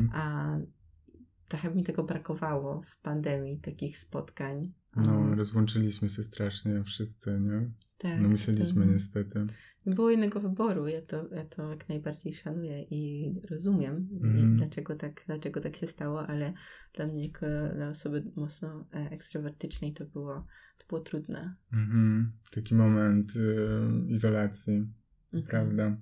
Mhm. 0.03 0.22
a 0.22 0.57
trochę 1.48 1.75
mi 1.75 1.83
tego 1.83 2.03
brakowało 2.03 2.81
w 2.81 2.98
pandemii, 3.01 3.60
takich 3.60 3.98
spotkań. 3.98 4.74
No, 4.95 5.17
Um, 5.19 5.33
rozłączyliśmy 5.33 6.10
się 6.10 6.24
strasznie 6.24 6.83
wszyscy, 6.83 7.39
nie? 7.39 7.72
tak, 7.98 8.22
No 8.22 8.29
musieliśmy 8.29 8.86
niestety. 8.86 9.45
Nie 9.86 9.95
było 9.95 10.12
innego 10.12 10.39
wyboru. 10.39 10.88
Ja 10.88 11.01
to, 11.01 11.27
ja 11.36 11.45
to 11.45 11.69
jak 11.69 11.89
najbardziej 11.89 12.33
szanuję 12.33 12.83
i 12.83 13.33
rozumiem, 13.51 14.10
Mhm. 14.13 14.53
i 14.53 14.57
dlaczego, 14.57 14.95
tak, 14.95 15.24
dlaczego 15.27 15.62
tak 15.62 15.75
się 15.75 15.88
stało, 15.88 16.27
ale 16.27 16.53
dla 16.93 17.07
mnie, 17.07 17.27
jako 17.27 17.45
dla 17.75 17.89
osoby 17.89 18.24
mocno 18.36 18.88
e, 18.93 19.10
ekstrawertycznej, 19.12 19.93
to 19.93 20.05
było, 20.05 20.45
to 20.77 20.86
było 20.89 21.01
trudne. 21.01 21.55
Mhm. 21.74 22.31
Taki 22.51 22.75
moment 22.75 23.36
y, 23.36 23.69
izolacji, 24.07 24.74
Mhm. 25.33 25.43
prawda? 25.48 25.98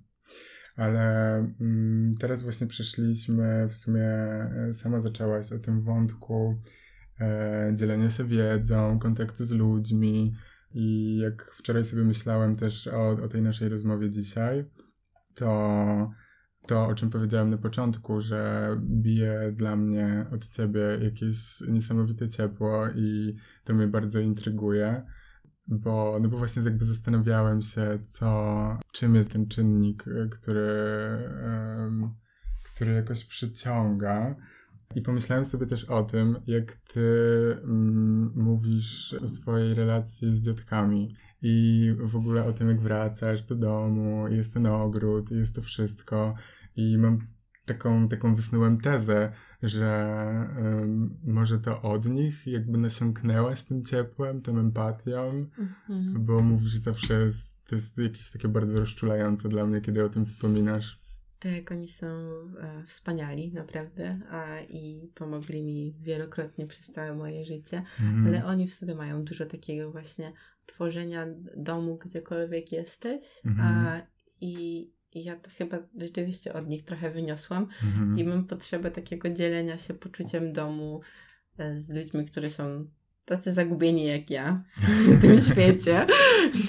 Ale 0.75 1.36
mm, 1.62 2.13
teraz 2.20 2.44
właśnie 2.44 2.68
przyszliśmy, 2.68 3.68
w 3.68 3.75
sumie 3.75 4.04
e, 4.04 4.74
sama 4.74 5.00
zaczęłaś 5.00 5.51
o 5.51 5.60
tym 5.60 5.82
wątku 5.82 6.60
e, 7.20 7.72
dzielenia 7.75 8.10
się 8.10 8.24
wiedzą, 8.24 9.00
kontaktu 9.00 9.46
z 9.46 9.51
ludźmi 9.51 10.34
i 10.74 11.18
jak 11.18 11.51
wczoraj 11.54 11.86
sobie 11.86 12.04
myślałem 12.04 12.56
też 12.56 12.88
o, 12.88 13.10
o 13.10 13.28
tej 13.28 13.42
naszej 13.42 13.70
rozmowie 13.70 14.10
dzisiaj, 14.10 14.66
to 15.36 16.12
to, 16.68 16.88
o 16.88 16.96
czym 16.96 17.10
powiedziałem 17.10 17.50
na 17.50 17.58
początku, 17.58 18.22
że 18.22 18.70
bije 18.80 19.51
dla 19.56 19.75
mnie 19.75 20.25
od 20.34 20.50
ciebie 20.50 20.82
jakieś 21.01 21.62
niesamowite 21.62 22.30
ciepło 22.30 22.90
i 22.96 23.36
to 23.63 23.74
mnie 23.74 23.88
bardzo 23.88 24.20
intryguje, 24.20 25.04
bo, 25.68 26.18
no 26.22 26.30
bo 26.30 26.38
właśnie 26.38 26.63
jakby 26.63 26.86
zastanawiałem 26.86 27.62
się, 27.62 28.00
co, 28.06 28.80
czym 28.91 29.15
jest 29.15 29.32
ten 29.32 29.48
czynnik, 29.48 30.06
który, 30.32 30.70
um, 31.44 32.13
który 32.63 32.91
jakoś 32.94 33.25
przyciąga. 33.25 34.36
I 34.96 35.01
pomyślałem 35.01 35.46
sobie 35.46 35.68
też 35.68 35.86
o 35.86 36.03
tym, 36.03 36.36
jak 36.48 36.75
ty 36.75 37.01
mm, 37.63 38.32
mówisz 38.36 39.13
o 39.13 39.27
swojej 39.27 39.74
relacji 39.74 40.34
z 40.34 40.41
dziadkami 40.41 41.15
i 41.41 41.88
w 42.00 42.15
ogóle 42.15 42.46
o 42.46 42.51
tym, 42.51 42.70
jak 42.70 42.80
wracasz 42.80 43.41
do 43.41 43.56
domu, 43.56 44.27
jest 44.27 44.53
ten 44.53 44.65
ogród, 44.65 45.32
jest 45.32 45.56
to 45.56 45.62
wszystko. 45.62 46.36
I 46.75 46.98
mam 46.98 47.20
taką, 47.65 48.10
taką 48.10 48.36
wysnułem 48.36 48.77
tezę, 48.77 49.32
że 49.63 50.50
może 51.24 51.60
to 51.60 51.82
od 51.82 52.06
nich 52.06 52.48
jakby 52.48 52.77
nasiąknęłaś 52.77 53.62
tym 53.62 53.86
ciepłem, 53.86 54.41
tą 54.41 54.60
empatią, 54.60 55.46
mhm. 55.89 56.25
bo 56.25 56.41
mówisz 56.41 56.75
zawsze, 56.75 57.30
to 57.68 57.75
jest 57.75 57.98
jakieś 57.98 58.32
takie 58.32 58.48
bardzo 58.48 58.80
rozczulające 58.80 59.50
dla 59.50 59.65
mnie, 59.65 59.82
kiedy 59.82 60.06
o 60.06 60.10
tym 60.10 60.25
wspominasz. 60.25 61.01
Tak, 61.39 61.72
oni 61.72 61.89
są 61.89 62.08
e, 62.08 62.84
wspaniali, 62.86 63.53
naprawdę, 63.53 64.20
a, 64.30 64.60
i 64.62 65.12
pomogli 65.15 65.63
mi 65.63 65.96
wielokrotnie 66.00 66.68
przez 66.68 66.91
całe 66.91 67.15
moje 67.15 67.46
życie, 67.46 67.84
mm. 68.00 68.27
ale 68.27 68.46
oni 68.46 68.68
w 68.68 68.74
sobie 68.74 68.96
mają 68.96 69.22
dużo 69.22 69.46
takiego 69.46 69.91
właśnie 69.91 70.34
tworzenia 70.65 71.27
domu 71.58 71.98
gdziekolwiek 71.98 72.72
jesteś, 72.72 73.41
mm. 73.46 73.62
a, 73.62 73.70
mhm. 73.70 74.01
i, 74.41 74.91
i 75.13 75.24
ja 75.24 75.36
to 75.36 75.50
chyba 75.50 75.77
rzeczywiście 75.98 76.53
od 76.53 76.68
nich 76.68 76.84
trochę 76.86 77.12
wyniosłam 77.12 77.68
mm. 77.84 78.20
i 78.20 78.24
mam 78.24 78.48
potrzebę 78.48 78.91
takiego 78.91 79.30
dzielenia 79.30 79.77
się 79.77 79.94
poczuciem 79.94 80.53
domu 80.53 81.01
e, 81.58 81.77
z 81.77 81.89
ludźmi, 81.89 82.25
którzy 82.25 82.50
są 82.50 82.88
tacy 83.25 83.53
zagubieni 83.53 84.06
jak 84.06 84.30
ja 84.30 84.63
w 85.08 85.22
tym 85.22 85.41
świecie, 85.51 86.06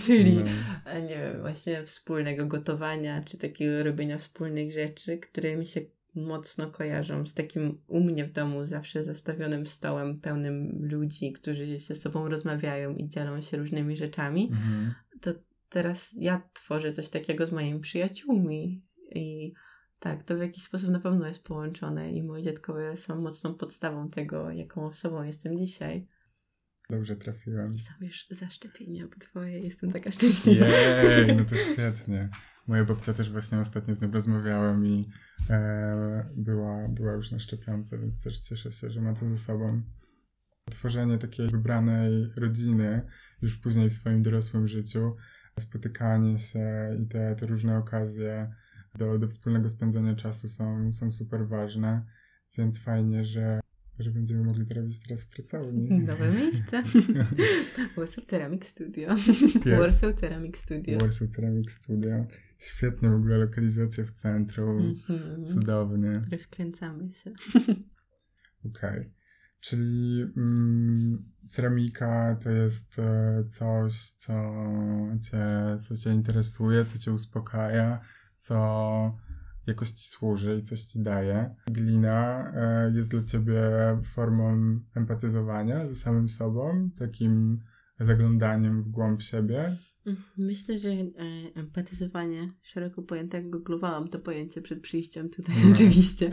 czyli 0.07 0.37
no. 0.37 1.01
nie 1.01 1.19
wiem, 1.19 1.41
właśnie 1.41 1.85
wspólnego 1.85 2.47
gotowania, 2.47 3.23
czy 3.23 3.39
takiego 3.39 3.83
robienia 3.83 4.19
wspólnych 4.19 4.73
rzeczy, 4.73 5.19
które 5.19 5.57
mi 5.57 5.67
się 5.67 5.81
mocno 6.15 6.71
kojarzą 6.71 7.27
z 7.27 7.35
takim 7.35 7.79
u 7.89 8.01
mnie 8.01 8.25
w 8.25 8.31
domu 8.31 8.67
zawsze 8.67 9.05
zastawionym 9.05 9.67
stołem 9.67 10.21
pełnym 10.21 10.79
ludzi, 10.91 11.33
którzy 11.33 11.79
ze 11.79 11.95
sobą 11.95 12.29
rozmawiają 12.29 12.97
i 12.97 13.09
dzielą 13.09 13.43
się 13.43 13.57
różnymi 13.57 13.97
rzeczami, 13.97 14.49
mhm. 14.53 14.95
to 15.21 15.31
teraz 15.73 16.15
ja 16.19 16.43
tworzę 16.53 16.93
coś 16.93 17.09
takiego 17.09 17.47
z 17.47 17.53
moimi 17.53 17.81
przyjaciółmi 17.81 18.85
i 19.15 19.53
tak, 19.99 20.25
to 20.25 20.37
w 20.37 20.41
jakiś 20.41 20.65
sposób 20.65 20.91
na 20.91 21.01
pewno 21.01 21.27
jest 21.27 21.45
połączone 21.45 22.13
i 22.13 22.23
moi 22.23 22.43
dziadkowie 22.43 22.97
są 22.97 23.21
mocną 23.21 23.55
podstawą 23.55 24.11
tego, 24.11 24.51
jaką 24.51 24.87
osobą 24.87 25.23
jestem 25.23 25.59
dzisiaj. 25.59 26.07
Dobrze 26.91 27.17
trafiłem. 27.17 27.71
I 27.71 27.79
są 27.79 27.93
już 28.01 28.27
zaszczepienia 28.31 29.05
obydwoje. 29.05 29.59
Jestem 29.59 29.93
taka 29.93 30.13
szczęśliwa. 30.13 30.67
Jej, 30.67 31.37
no 31.37 31.45
to 31.45 31.57
świetnie. 31.73 32.29
Moja 32.67 32.85
babcia 32.85 33.15
też 33.15 33.31
właśnie 33.31 33.59
ostatnio 33.59 33.95
z 33.95 34.03
nią 34.03 34.11
rozmawiałem 34.11 34.87
i 34.87 35.09
e, 35.51 36.31
była, 36.37 36.89
była 36.89 37.13
już 37.13 37.31
na 37.31 37.39
szczepionce, 37.39 37.99
więc 37.99 38.21
też 38.21 38.39
cieszę 38.39 38.73
się, 38.73 38.91
że 38.91 39.01
ma 39.01 39.15
to 39.15 39.27
ze 39.27 39.39
sobą. 39.39 39.83
Tworzenie 40.71 41.19
takiej 41.19 41.49
wybranej 41.49 42.27
rodziny 42.37 43.03
już 43.43 43.57
później 43.57 43.91
w 43.91 43.93
swoim 43.93 44.23
dorosłym 44.23 44.69
życiu, 44.69 45.17
spotykanie 45.61 46.39
się 46.39 46.97
i 47.03 47.07
te, 47.07 47.37
te 47.37 47.47
różne 47.47 47.79
okazje 47.79 48.55
do, 48.95 49.19
do 49.19 49.29
wspólnego 49.29 49.69
spędzania 49.69 50.15
czasu 50.15 50.49
są, 50.49 50.93
są 50.93 51.13
super 51.13 51.49
ważne, 51.49 52.05
więc 52.59 52.79
fajnie, 52.79 53.25
że 53.25 53.61
że 53.99 54.11
będziemy 54.11 54.45
mogli 54.45 54.67
to 54.67 54.75
robić 54.75 55.01
teraz 55.01 55.25
w 55.25 55.29
pracowni. 55.29 55.89
Nowe 56.01 56.33
miejsce. 56.33 56.83
Warsaw 57.97 58.27
Ceramic 58.27 58.67
Studio. 58.67 59.17
Yeah. 59.67 59.81
Warsaw 59.81 60.21
Ceramic 60.21 60.57
Studio. 60.57 60.99
Warsaw 60.99 61.29
Ceramic 61.29 61.71
Studio. 61.71 62.27
Świetnie 62.59 63.11
w 63.11 63.15
ogóle 63.15 63.39
lokalizacja 63.39 64.05
w 64.05 64.13
centrum. 64.13 64.79
Mm 64.79 64.95
-hmm. 64.95 65.47
Cudownie. 65.47 66.13
Rozkręcamy 66.33 67.13
się. 67.13 67.31
Okej. 68.65 69.01
Okay. 69.01 69.11
Czyli 69.63 70.23
mm, 70.37 71.25
ceramika 71.51 72.37
to 72.43 72.51
jest 72.51 72.99
e, 72.99 73.45
coś, 73.51 74.11
co 74.11 74.33
cię, 75.23 75.47
co 75.89 75.97
cię 75.97 76.11
interesuje, 76.11 76.85
co 76.85 76.99
cię 76.99 77.13
uspokaja, 77.13 78.01
co 78.37 79.19
jakoś 79.67 79.91
ci 79.91 80.09
służy 80.09 80.59
i 80.59 80.63
coś 80.63 80.83
ci 80.83 81.03
daje. 81.03 81.55
Glina 81.67 82.53
e, 82.55 82.91
jest 82.95 83.11
dla 83.11 83.23
ciebie 83.23 83.63
formą 84.05 84.79
empatyzowania 84.97 85.89
ze 85.89 85.97
samym 85.97 86.29
sobą, 86.29 86.91
takim 86.99 87.59
zaglądaniem 88.01 88.81
w 88.81 88.89
głąb 88.89 89.23
siebie. 89.23 89.77
Myślę, 90.37 90.79
że 90.79 90.89
e, 90.89 91.05
empatyzowanie, 91.55 92.53
szeroko 92.63 93.03
pojęte, 93.03 93.37
jak 93.37 93.51
googlowałam 93.51 94.09
to 94.09 94.19
pojęcie 94.19 94.63
przed 94.63 94.81
przyjściem 94.81 95.29
tutaj 95.29 95.57
no. 95.65 95.71
oczywiście, 95.73 96.31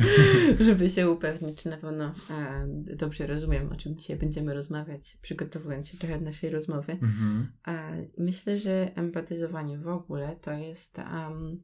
żeby 0.59 0.89
się 0.89 1.09
upewnić, 1.09 1.63
czy 1.63 1.69
na 1.69 1.77
pewno 1.77 2.13
e, 2.29 2.67
dobrze 2.95 3.27
rozumiem, 3.27 3.69
o 3.71 3.75
czym 3.75 3.97
dzisiaj 3.97 4.17
będziemy 4.17 4.53
rozmawiać, 4.53 5.17
przygotowując 5.21 5.87
się 5.87 5.97
trochę 5.97 6.19
do 6.19 6.25
naszej 6.25 6.49
rozmowy. 6.49 6.91
Mhm. 6.91 7.47
E, 7.67 8.07
myślę, 8.17 8.59
że 8.59 8.91
empatyzowanie 8.95 9.77
w 9.77 9.87
ogóle 9.87 10.35
to 10.41 10.51
jest 10.51 10.97
um, 10.97 11.63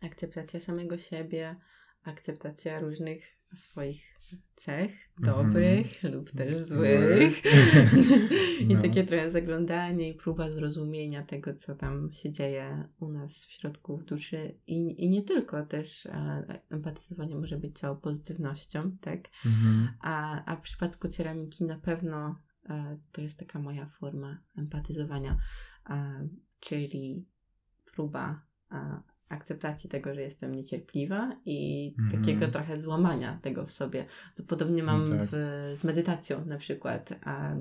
akceptacja 0.00 0.60
samego 0.60 0.98
siebie, 0.98 1.56
akceptacja 2.04 2.80
różnych 2.80 3.37
swoich 3.54 4.18
cech, 4.54 5.10
dobrych 5.18 6.04
mm. 6.04 6.16
lub 6.16 6.32
też 6.32 6.56
złych. 6.56 7.42
I 8.68 8.74
no. 8.74 8.82
takie 8.82 9.04
trochę 9.04 9.30
zaglądanie 9.30 10.08
i 10.10 10.14
próba 10.14 10.50
zrozumienia 10.50 11.22
tego, 11.22 11.54
co 11.54 11.74
tam 11.74 12.12
się 12.12 12.30
dzieje 12.30 12.88
u 13.00 13.08
nas 13.08 13.44
w 13.44 13.50
środku 13.50 13.96
w 13.96 14.04
duszy. 14.04 14.54
I, 14.66 15.04
i 15.04 15.10
nie 15.10 15.22
tylko 15.22 15.66
też 15.66 16.06
e, 16.06 16.60
empatyzowanie 16.70 17.34
może 17.34 17.58
być 17.58 17.78
całą 17.78 17.96
pozytywnością, 17.96 18.96
tak? 19.00 19.20
Mm. 19.46 19.88
A, 20.00 20.44
a 20.44 20.56
w 20.56 20.60
przypadku 20.60 21.08
ceramiki 21.08 21.64
na 21.64 21.78
pewno 21.78 22.42
e, 22.68 22.98
to 23.12 23.20
jest 23.20 23.38
taka 23.38 23.58
moja 23.58 23.86
forma 23.86 24.38
empatyzowania, 24.56 25.38
e, 25.90 26.28
czyli 26.60 27.26
próba 27.92 28.48
akceptacji 29.28 29.90
tego, 29.90 30.14
że 30.14 30.22
jestem 30.22 30.54
niecierpliwa 30.54 31.36
i 31.46 31.94
mm. 31.98 32.10
takiego 32.10 32.48
trochę 32.48 32.80
złamania 32.80 33.38
tego 33.42 33.66
w 33.66 33.70
sobie. 33.70 34.06
To 34.36 34.42
podobnie 34.42 34.82
mam 34.82 35.10
tak. 35.10 35.28
w, 35.32 35.32
z 35.74 35.84
medytacją 35.84 36.44
na 36.44 36.56
przykład, 36.56 37.20
a 37.24 37.54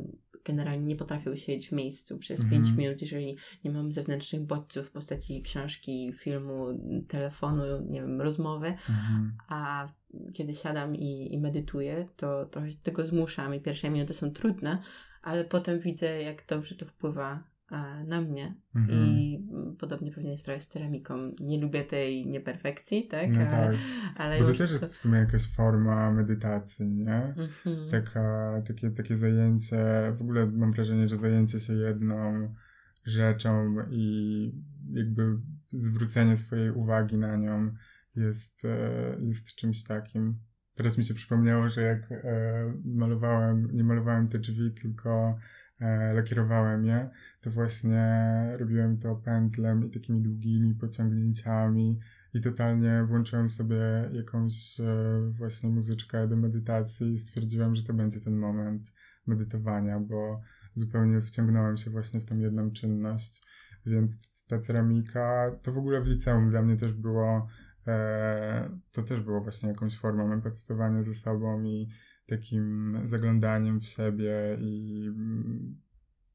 generalnie 0.45 0.85
nie 0.85 0.95
potrafię 0.95 1.37
siedzieć 1.37 1.69
w 1.69 1.71
miejscu 1.71 2.17
przez 2.17 2.39
mm. 2.39 2.51
5 2.51 2.71
minut, 2.71 3.01
jeżeli 3.01 3.37
nie 3.63 3.71
mam 3.71 3.91
zewnętrznych 3.91 4.41
bodźców 4.41 4.87
w 4.87 4.91
postaci 4.91 5.41
książki, 5.41 6.13
filmu, 6.13 6.65
telefonu, 7.07 7.63
nie 7.89 8.01
wiem, 8.01 8.21
rozmowy, 8.21 8.67
mm. 8.67 9.37
a 9.47 9.87
kiedy 10.33 10.55
siadam 10.55 10.95
i, 10.95 11.33
i 11.33 11.39
medytuję, 11.39 12.07
to 12.15 12.45
trochę 12.45 12.67
tego 12.83 13.05
zmuszam 13.05 13.55
i 13.55 13.59
pierwsze 13.59 13.89
minuty 13.89 14.13
są 14.13 14.31
trudne, 14.31 14.81
ale 15.21 15.45
potem 15.45 15.79
widzę, 15.79 16.21
jak 16.21 16.45
dobrze 16.47 16.75
to 16.75 16.85
wpływa 16.85 17.43
na 18.07 18.21
mnie 18.21 18.55
mhm. 18.75 18.99
i 18.99 19.39
podobnie 19.79 20.11
pewnie 20.11 20.31
jest 20.31 20.45
trochę 20.45 20.59
z 20.59 20.67
ceramiką. 20.67 21.31
Nie 21.39 21.61
lubię 21.61 21.83
tej 21.83 22.27
nieperfekcji, 22.27 23.07
tak? 23.07 23.29
No 23.29 23.39
ale, 23.39 23.49
tak. 23.49 23.75
ale 24.15 24.39
Bo 24.39 24.45
to 24.45 24.53
też 24.53 24.71
jest 24.71 24.85
w 24.85 24.95
sumie 24.95 25.17
jakaś 25.17 25.47
forma 25.47 26.11
medytacji, 26.11 26.85
nie? 26.85 27.23
Mhm. 27.23 27.91
Taka, 27.91 28.53
takie, 28.67 28.91
takie 28.91 29.15
zajęcie, 29.15 29.77
w 30.17 30.21
ogóle 30.21 30.47
mam 30.47 30.71
wrażenie, 30.71 31.07
że 31.07 31.17
zajęcie 31.17 31.59
się 31.59 31.73
jedną 31.73 32.53
rzeczą 33.05 33.75
i 33.91 34.51
jakby 34.93 35.37
zwrócenie 35.73 36.37
swojej 36.37 36.71
uwagi 36.71 37.17
na 37.17 37.35
nią 37.35 37.71
jest, 38.15 38.65
e, 38.65 39.17
jest 39.19 39.55
czymś 39.55 39.83
takim. 39.83 40.39
Teraz 40.75 40.97
mi 40.97 41.03
się 41.03 41.13
przypomniało, 41.13 41.69
że 41.69 41.81
jak 41.81 42.11
e, 42.11 42.73
malowałem, 42.85 43.67
nie 43.71 43.83
malowałem 43.83 44.27
te 44.27 44.39
drzwi, 44.39 44.71
tylko 44.71 45.09
e, 45.19 45.56
lakierowałem 46.13 46.85
je, 46.85 47.09
to 47.41 47.51
właśnie 47.51 48.25
robiłem 48.59 48.97
to 48.97 49.15
pędzlem 49.15 49.85
i 49.85 49.91
takimi 49.91 50.21
długimi 50.21 50.75
pociągnięciami 50.75 51.99
i 52.33 52.41
totalnie 52.41 53.03
włączyłem 53.07 53.49
sobie 53.49 54.09
jakąś 54.11 54.79
e, 54.79 54.83
właśnie 55.31 55.69
muzyczkę 55.69 56.27
do 56.27 56.35
medytacji 56.35 57.13
i 57.13 57.17
stwierdziłem, 57.17 57.75
że 57.75 57.83
to 57.83 57.93
będzie 57.93 58.21
ten 58.21 58.37
moment 58.37 58.81
medytowania, 59.27 59.99
bo 59.99 60.41
zupełnie 60.73 61.21
wciągnąłem 61.21 61.77
się 61.77 61.91
właśnie 61.91 62.19
w 62.19 62.25
tą 62.25 62.37
jedną 62.37 62.71
czynność, 62.71 63.43
więc 63.85 64.11
ta 64.47 64.59
ceramika, 64.59 65.51
to 65.63 65.71
w 65.71 65.77
ogóle 65.77 66.01
w 66.01 66.07
liceum 66.07 66.49
dla 66.49 66.61
mnie 66.61 66.77
też 66.77 66.93
było 66.93 67.47
e, 67.87 68.69
to 68.91 69.03
też 69.03 69.21
było 69.21 69.41
właśnie 69.41 69.69
jakąś 69.69 69.97
formą 69.97 70.33
empatyzowania 70.33 71.03
ze 71.03 71.13
sobą 71.13 71.63
i 71.63 71.87
takim 72.27 72.97
zaglądaniem 73.05 73.79
w 73.79 73.85
siebie 73.85 74.57
i 74.61 75.11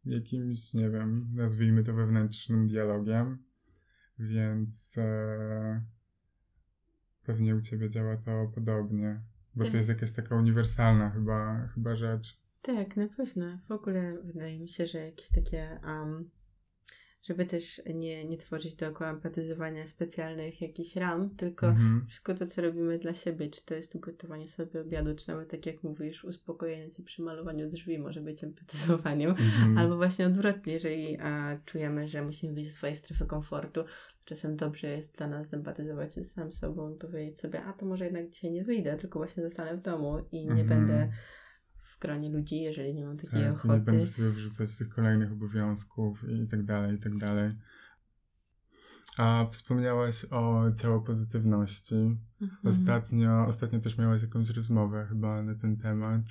jakimś, 0.04 0.74
nie 0.74 0.90
wiem, 0.90 1.28
nazwijmy 1.34 1.82
to 1.82 1.94
wewnętrznym 1.94 2.68
dialogiem. 2.68 3.38
Więc 4.18 4.98
e, 4.98 5.84
pewnie 7.24 7.56
u 7.56 7.60
ciebie 7.60 7.90
działa 7.90 8.16
to 8.16 8.52
podobnie. 8.54 9.20
Bo 9.54 9.62
Tak. 9.62 9.70
to 9.70 9.76
jest 9.76 9.88
jakaś 9.88 10.12
taka 10.12 10.36
uniwersalna 10.36 11.10
chyba, 11.10 11.68
chyba 11.74 11.96
rzecz. 11.96 12.42
Tak, 12.62 12.96
na 12.96 13.08
pewno. 13.08 13.58
W 13.68 13.72
ogóle 13.72 14.22
wydaje 14.22 14.60
mi 14.60 14.68
się, 14.68 14.86
że 14.86 14.98
jakieś 14.98 15.28
takie, 15.28 15.80
um, 15.84 16.30
żeby 17.22 17.44
też 17.44 17.82
nie, 17.94 18.24
nie 18.24 18.36
tworzyć 18.36 18.74
dookoła 18.74 19.10
empatyzowania 19.10 19.86
specjalnych 19.86 20.60
jakichś 20.62 20.96
ram, 20.96 21.30
tylko 21.30 21.66
Mhm. 21.66 22.06
wszystko 22.08 22.34
to, 22.34 22.46
co 22.46 22.62
robimy 22.62 22.98
dla 22.98 23.14
siebie, 23.14 23.50
czy 23.50 23.64
to 23.64 23.74
jest 23.74 23.94
ugotowanie 23.94 24.48
sobie 24.48 24.80
obiadu, 24.80 25.14
czy 25.14 25.28
nawet 25.28 25.50
tak 25.50 25.66
jak 25.66 25.82
mówisz, 25.82 26.24
uspokojenie 26.24 26.90
się 26.92 27.02
przy 27.02 27.22
malowaniu 27.22 27.68
drzwi 27.70 27.98
może 27.98 28.20
być 28.20 28.44
empatyzowaniem, 28.44 29.30
Mhm. 29.30 29.78
albo 29.78 29.96
właśnie 29.96 30.26
odwrotnie, 30.26 30.72
jeżeli 30.72 31.18
a, 31.20 31.58
czujemy, 31.64 32.08
że 32.08 32.22
musimy 32.24 32.52
wyjść 32.54 32.70
ze 32.70 32.76
swojej 32.76 32.96
strefy 32.96 33.26
komfortu, 33.26 33.84
czasem 34.24 34.56
dobrze 34.56 34.88
jest 34.88 35.18
dla 35.18 35.28
nas 35.28 35.48
zempatyzować 35.48 36.14
się 36.14 36.24
sam 36.24 36.52
sobą 36.52 36.94
i 36.94 36.98
powiedzieć 36.98 37.40
sobie, 37.40 37.62
a 37.64 37.72
to 37.72 37.86
może 37.86 38.04
jednak 38.04 38.30
dzisiaj 38.30 38.50
nie 38.52 38.64
wyjdę, 38.64 38.96
tylko 38.96 39.18
właśnie 39.18 39.42
zostanę 39.42 39.76
w 39.76 39.80
domu 39.82 40.18
i 40.32 40.44
nie 40.44 40.50
Mhm. 40.62 40.68
będę 40.68 41.08
gronie 42.02 42.30
ludzi, 42.30 42.60
jeżeli 42.60 42.94
nie 42.94 43.04
mam 43.04 43.16
takiej 43.16 43.30
Tak, 43.30 43.40
i 43.40 43.44
nie 43.44 43.52
ochoty. 43.52 43.80
będę 43.80 44.06
sobie 44.06 44.30
wrzucać 44.30 44.76
tych 44.76 44.88
kolejnych 44.88 45.32
obowiązków 45.32 46.24
i 46.28 46.48
tak 46.48 46.64
dalej, 46.64 46.96
i 46.96 46.98
tak 46.98 47.16
dalej. 47.18 47.52
A 49.18 49.46
wspomniałaś 49.52 50.24
o 50.30 50.64
ciało 50.76 51.00
pozytywności. 51.00 51.94
Mhm. 52.40 52.60
Ostatnio, 52.64 53.46
ostatnio 53.46 53.80
też 53.80 53.98
miałaś 53.98 54.22
jakąś 54.22 54.50
rozmowę 54.50 55.06
chyba 55.08 55.42
na 55.42 55.54
ten 55.54 55.76
temat. 55.76 56.22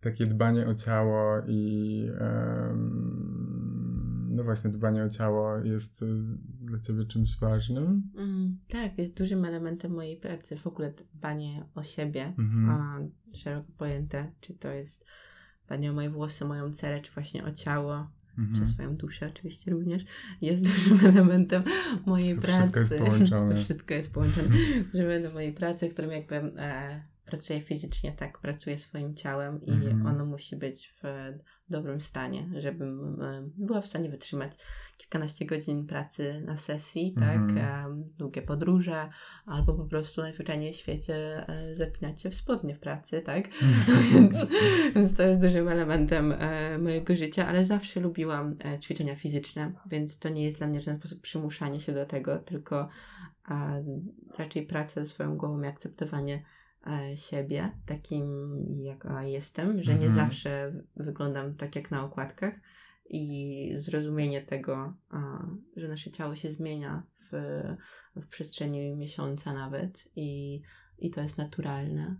Takie 0.00 0.26
dbanie 0.26 0.66
o 0.66 0.74
ciało 0.74 1.42
i 1.48 2.02
em, 2.18 3.39
no 4.30 4.44
właśnie, 4.44 4.70
dbanie 4.70 5.04
o 5.04 5.08
ciało 5.08 5.56
jest 5.58 6.02
y, 6.02 6.06
dla 6.60 6.80
ciebie 6.80 7.04
czymś 7.04 7.38
ważnym. 7.38 8.02
Mm, 8.16 8.56
tak, 8.68 8.98
jest 8.98 9.16
dużym 9.18 9.44
elementem 9.44 9.92
mojej 9.92 10.16
pracy. 10.16 10.56
W 10.56 10.66
ogóle 10.66 10.92
dbanie 11.14 11.64
o 11.74 11.82
siebie, 11.82 12.34
Mhm. 12.38 12.70
a, 12.70 13.00
szeroko 13.36 13.68
pojęte, 13.78 14.32
czy 14.40 14.54
to 14.54 14.68
jest 14.70 15.04
dbanie 15.66 15.90
o 15.90 15.94
moje 15.94 16.10
włosy, 16.10 16.44
moją 16.44 16.72
cerę, 16.72 17.00
czy 17.00 17.12
właśnie 17.12 17.44
o 17.44 17.52
ciało, 17.52 18.10
czy 18.36 18.40
Mhm. 18.42 18.66
swoją 18.66 18.96
duszę 18.96 19.26
oczywiście 19.26 19.70
również, 19.70 20.04
jest 20.40 20.62
dużym 20.74 21.06
elementem 21.06 21.62
mojej 22.06 22.34
To 22.36 22.42
pracy. 22.42 22.72
wszystko 22.72 22.80
jest 22.80 23.04
połączone. 23.04 23.54
To 23.56 23.62
wszystko 23.64 23.94
jest 23.94 24.12
połączone. 24.12 24.48
Dużym 24.92 25.06
elementem 25.06 25.32
mojej 25.32 25.52
pracy, 25.52 25.88
w 25.88 25.92
którym 25.92 26.10
jakby 26.10 26.34
e, 26.36 27.02
pracuję 27.30 27.60
fizycznie, 27.60 28.12
tak, 28.12 28.38
pracuję 28.38 28.78
swoim 28.78 29.14
ciałem 29.14 29.62
i 29.62 29.70
Mhm. 29.72 30.06
ono 30.06 30.26
musi 30.26 30.56
być 30.56 30.94
w 31.02 31.32
dobrym 31.68 32.00
stanie, 32.00 32.48
żebym 32.56 33.20
e, 33.22 33.42
była 33.56 33.80
w 33.80 33.86
stanie 33.86 34.08
wytrzymać 34.10 34.52
kilkanaście 34.96 35.46
godzin 35.46 35.86
pracy 35.86 36.42
na 36.46 36.56
sesji, 36.56 37.14
tak, 37.18 37.36
Mhm. 37.36 38.04
długie 38.18 38.42
podróże, 38.42 39.08
albo 39.46 39.74
po 39.74 39.84
prostu 39.84 40.20
najzwyczajniej 40.20 40.72
w 40.72 40.76
świecie 40.76 41.48
e, 41.48 41.76
zapinać 41.76 42.22
się 42.22 42.30
w 42.30 42.34
spodnie 42.34 42.74
w 42.74 42.80
pracy, 42.80 43.20
tak, 43.20 43.44
więc, 44.14 44.46
więc 44.94 45.14
to 45.14 45.22
jest 45.22 45.40
dużym 45.40 45.68
elementem 45.68 46.32
e, 46.32 46.78
mojego 46.78 47.16
życia, 47.16 47.46
ale 47.48 47.64
zawsze 47.64 48.00
lubiłam 48.00 48.56
ćwiczenia 48.80 49.16
fizyczne, 49.16 49.72
więc 49.86 50.18
to 50.18 50.28
nie 50.28 50.44
jest 50.44 50.58
dla 50.58 50.66
mnie 50.66 50.80
w 50.80 50.82
żaden 50.82 51.00
sposób 51.00 51.20
przymuszanie 51.20 51.80
się 51.80 51.92
do 51.92 52.06
tego, 52.06 52.38
tylko 52.38 52.88
raczej 54.38 54.66
praca 54.66 55.00
ze 55.00 55.06
swoją 55.06 55.36
głową 55.36 55.62
i 55.62 55.66
akceptowanie 55.66 56.42
siebie 57.14 57.70
takim, 57.86 58.56
jaka 58.82 59.24
jestem, 59.24 59.82
że 59.82 59.94
nie 59.94 60.06
Mhm. 60.06 60.14
zawsze 60.14 60.72
wyglądam 60.96 61.54
tak 61.54 61.76
jak 61.76 61.90
na 61.90 62.04
okładkach 62.04 62.54
i 63.08 63.72
zrozumienie 63.76 64.42
tego, 64.42 64.94
e, 65.12 65.18
że 65.76 65.88
nasze 65.88 66.10
ciało 66.10 66.36
się 66.36 66.50
zmienia 66.50 67.02
w, 67.32 67.62
w 68.16 68.28
przestrzeni 68.28 68.96
miesiąca 68.96 69.52
nawet 69.52 70.08
i, 70.16 70.60
i 70.98 71.10
to 71.10 71.20
jest 71.20 71.38
naturalne. 71.38 72.16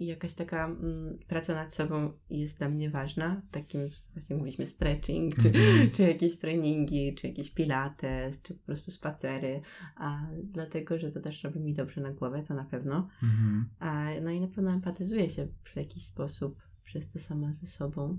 I 0.00 0.06
jakaś 0.06 0.34
taka 0.34 0.66
mm, 0.66 1.18
praca 1.28 1.54
nad 1.54 1.74
sobą 1.74 2.12
jest 2.30 2.58
dla 2.58 2.68
mnie 2.68 2.90
ważna. 2.90 3.42
Takim, 3.50 3.80
właśnie 4.12 4.36
mówiliśmy, 4.36 4.66
stretching, 4.66 5.36
czy, 5.36 5.48
Mhm. 5.48 5.90
czy 5.90 6.02
jakieś 6.02 6.38
treningi, 6.38 7.14
czy 7.14 7.26
jakieś 7.26 7.50
pilates, 7.50 8.42
czy 8.42 8.54
po 8.54 8.66
prostu 8.66 8.90
spacery. 8.90 9.60
A 9.96 10.26
dlatego, 10.44 10.98
że 10.98 11.12
to 11.12 11.20
też 11.20 11.44
robi 11.44 11.60
mi 11.60 11.74
dobrze 11.74 12.00
na 12.00 12.12
głowę, 12.12 12.42
to 12.48 12.54
na 12.54 12.64
pewno. 12.64 13.08
Mhm. 13.22 13.68
A, 13.78 14.06
no 14.22 14.30
i 14.30 14.40
na 14.40 14.48
pewno 14.48 14.70
empatyzuję 14.70 15.28
się 15.28 15.48
w 15.64 15.76
jakiś 15.76 16.06
sposób 16.06 16.62
przez 16.84 17.12
to 17.12 17.18
sama 17.18 17.52
ze 17.52 17.66
sobą. 17.66 18.18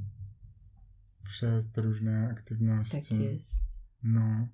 Przez 1.23 1.71
te 1.71 1.81
różne 1.81 2.29
aktywności. 2.31 3.01
Tak 3.01 3.11
jest. 3.11 3.61
No. 4.03 4.47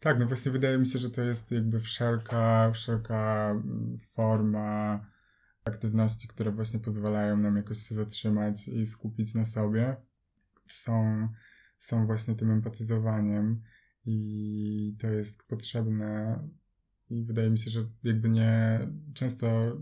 Tak, 0.00 0.18
no 0.18 0.26
właśnie 0.26 0.52
wydaje 0.52 0.78
mi 0.78 0.86
się, 0.86 0.98
że 0.98 1.10
to 1.10 1.22
jest 1.22 1.50
jakby 1.50 1.80
wszelka, 1.80 2.70
wszelka 2.74 3.50
mm, 3.50 3.96
forma 4.14 5.00
aktywności, 5.64 6.28
które 6.28 6.52
właśnie 6.52 6.80
pozwalają 6.80 7.36
nam 7.36 7.56
jakoś 7.56 7.78
się 7.78 7.94
zatrzymać 7.94 8.68
i 8.68 8.86
skupić 8.86 9.34
na 9.34 9.44
sobie, 9.44 9.96
są, 10.68 11.28
są 11.78 12.06
właśnie 12.06 12.34
tym 12.34 12.50
empatyzowaniem 12.50 13.62
i 14.06 14.96
to 15.00 15.06
jest 15.06 15.42
potrzebne. 15.42 16.38
I 17.10 17.24
wydaje 17.24 17.50
mi 17.50 17.58
się, 17.58 17.70
że 17.70 17.88
jakby 18.04 18.30
nie 18.30 18.80
często 19.14 19.76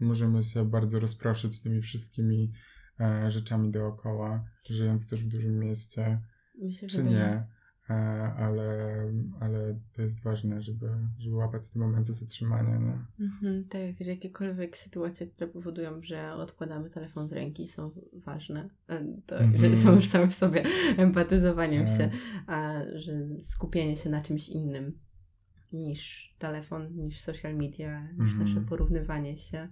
możemy 0.00 0.42
się 0.42 0.70
bardzo 0.70 1.00
rozproszyć 1.00 1.62
tymi 1.62 1.82
wszystkimi 1.82 2.52
e, 3.00 3.30
rzeczami 3.30 3.70
dookoła, 3.70 4.44
żyjąc 4.70 5.08
też 5.08 5.24
w 5.24 5.28
dużym 5.28 5.58
mieście, 5.58 6.22
Mi 6.58 6.72
się 6.72 6.86
czy 6.86 7.02
nie, 7.02 7.46
ale, 8.36 8.96
ale 9.40 9.78
to 9.92 10.02
jest 10.02 10.22
ważne, 10.22 10.62
żeby, 10.62 10.88
żeby 11.18 11.36
łapać 11.36 11.68
te 11.70 11.78
momenty 11.78 12.14
zatrzymania, 12.14 12.78
nie? 12.78 12.98
Mhm, 13.20 13.64
tak, 13.64 13.80
że 14.04 14.10
jakiekolwiek 14.10 14.76
sytuacje, 14.76 15.26
które 15.26 15.46
powodują, 15.50 16.02
że 16.02 16.34
odkładamy 16.34 16.90
telefon 16.90 17.28
z 17.28 17.32
ręki 17.32 17.68
są 17.68 17.90
ważne. 18.12 18.68
E, 18.88 19.04
To, 19.26 19.38
Mhm. 19.38 19.56
Że 19.58 19.76
są 19.76 19.94
już 19.94 20.06
same 20.08 20.26
w 20.26 20.34
sobie 20.34 20.62
empatyzowaniem 20.96 21.86
Tak. 21.86 21.96
się, 21.96 22.10
a 22.46 22.74
że 22.94 23.12
skupienie 23.42 23.96
się 23.96 24.10
na 24.10 24.22
czymś 24.22 24.48
innym 24.48 24.98
niż 25.72 26.34
telefon, 26.38 26.96
niż 26.96 27.20
social 27.20 27.54
media, 27.56 28.02
niż 28.02 28.32
Mhm. 28.32 28.38
nasze 28.38 28.60
porównywanie 28.60 29.38
się. 29.38 29.68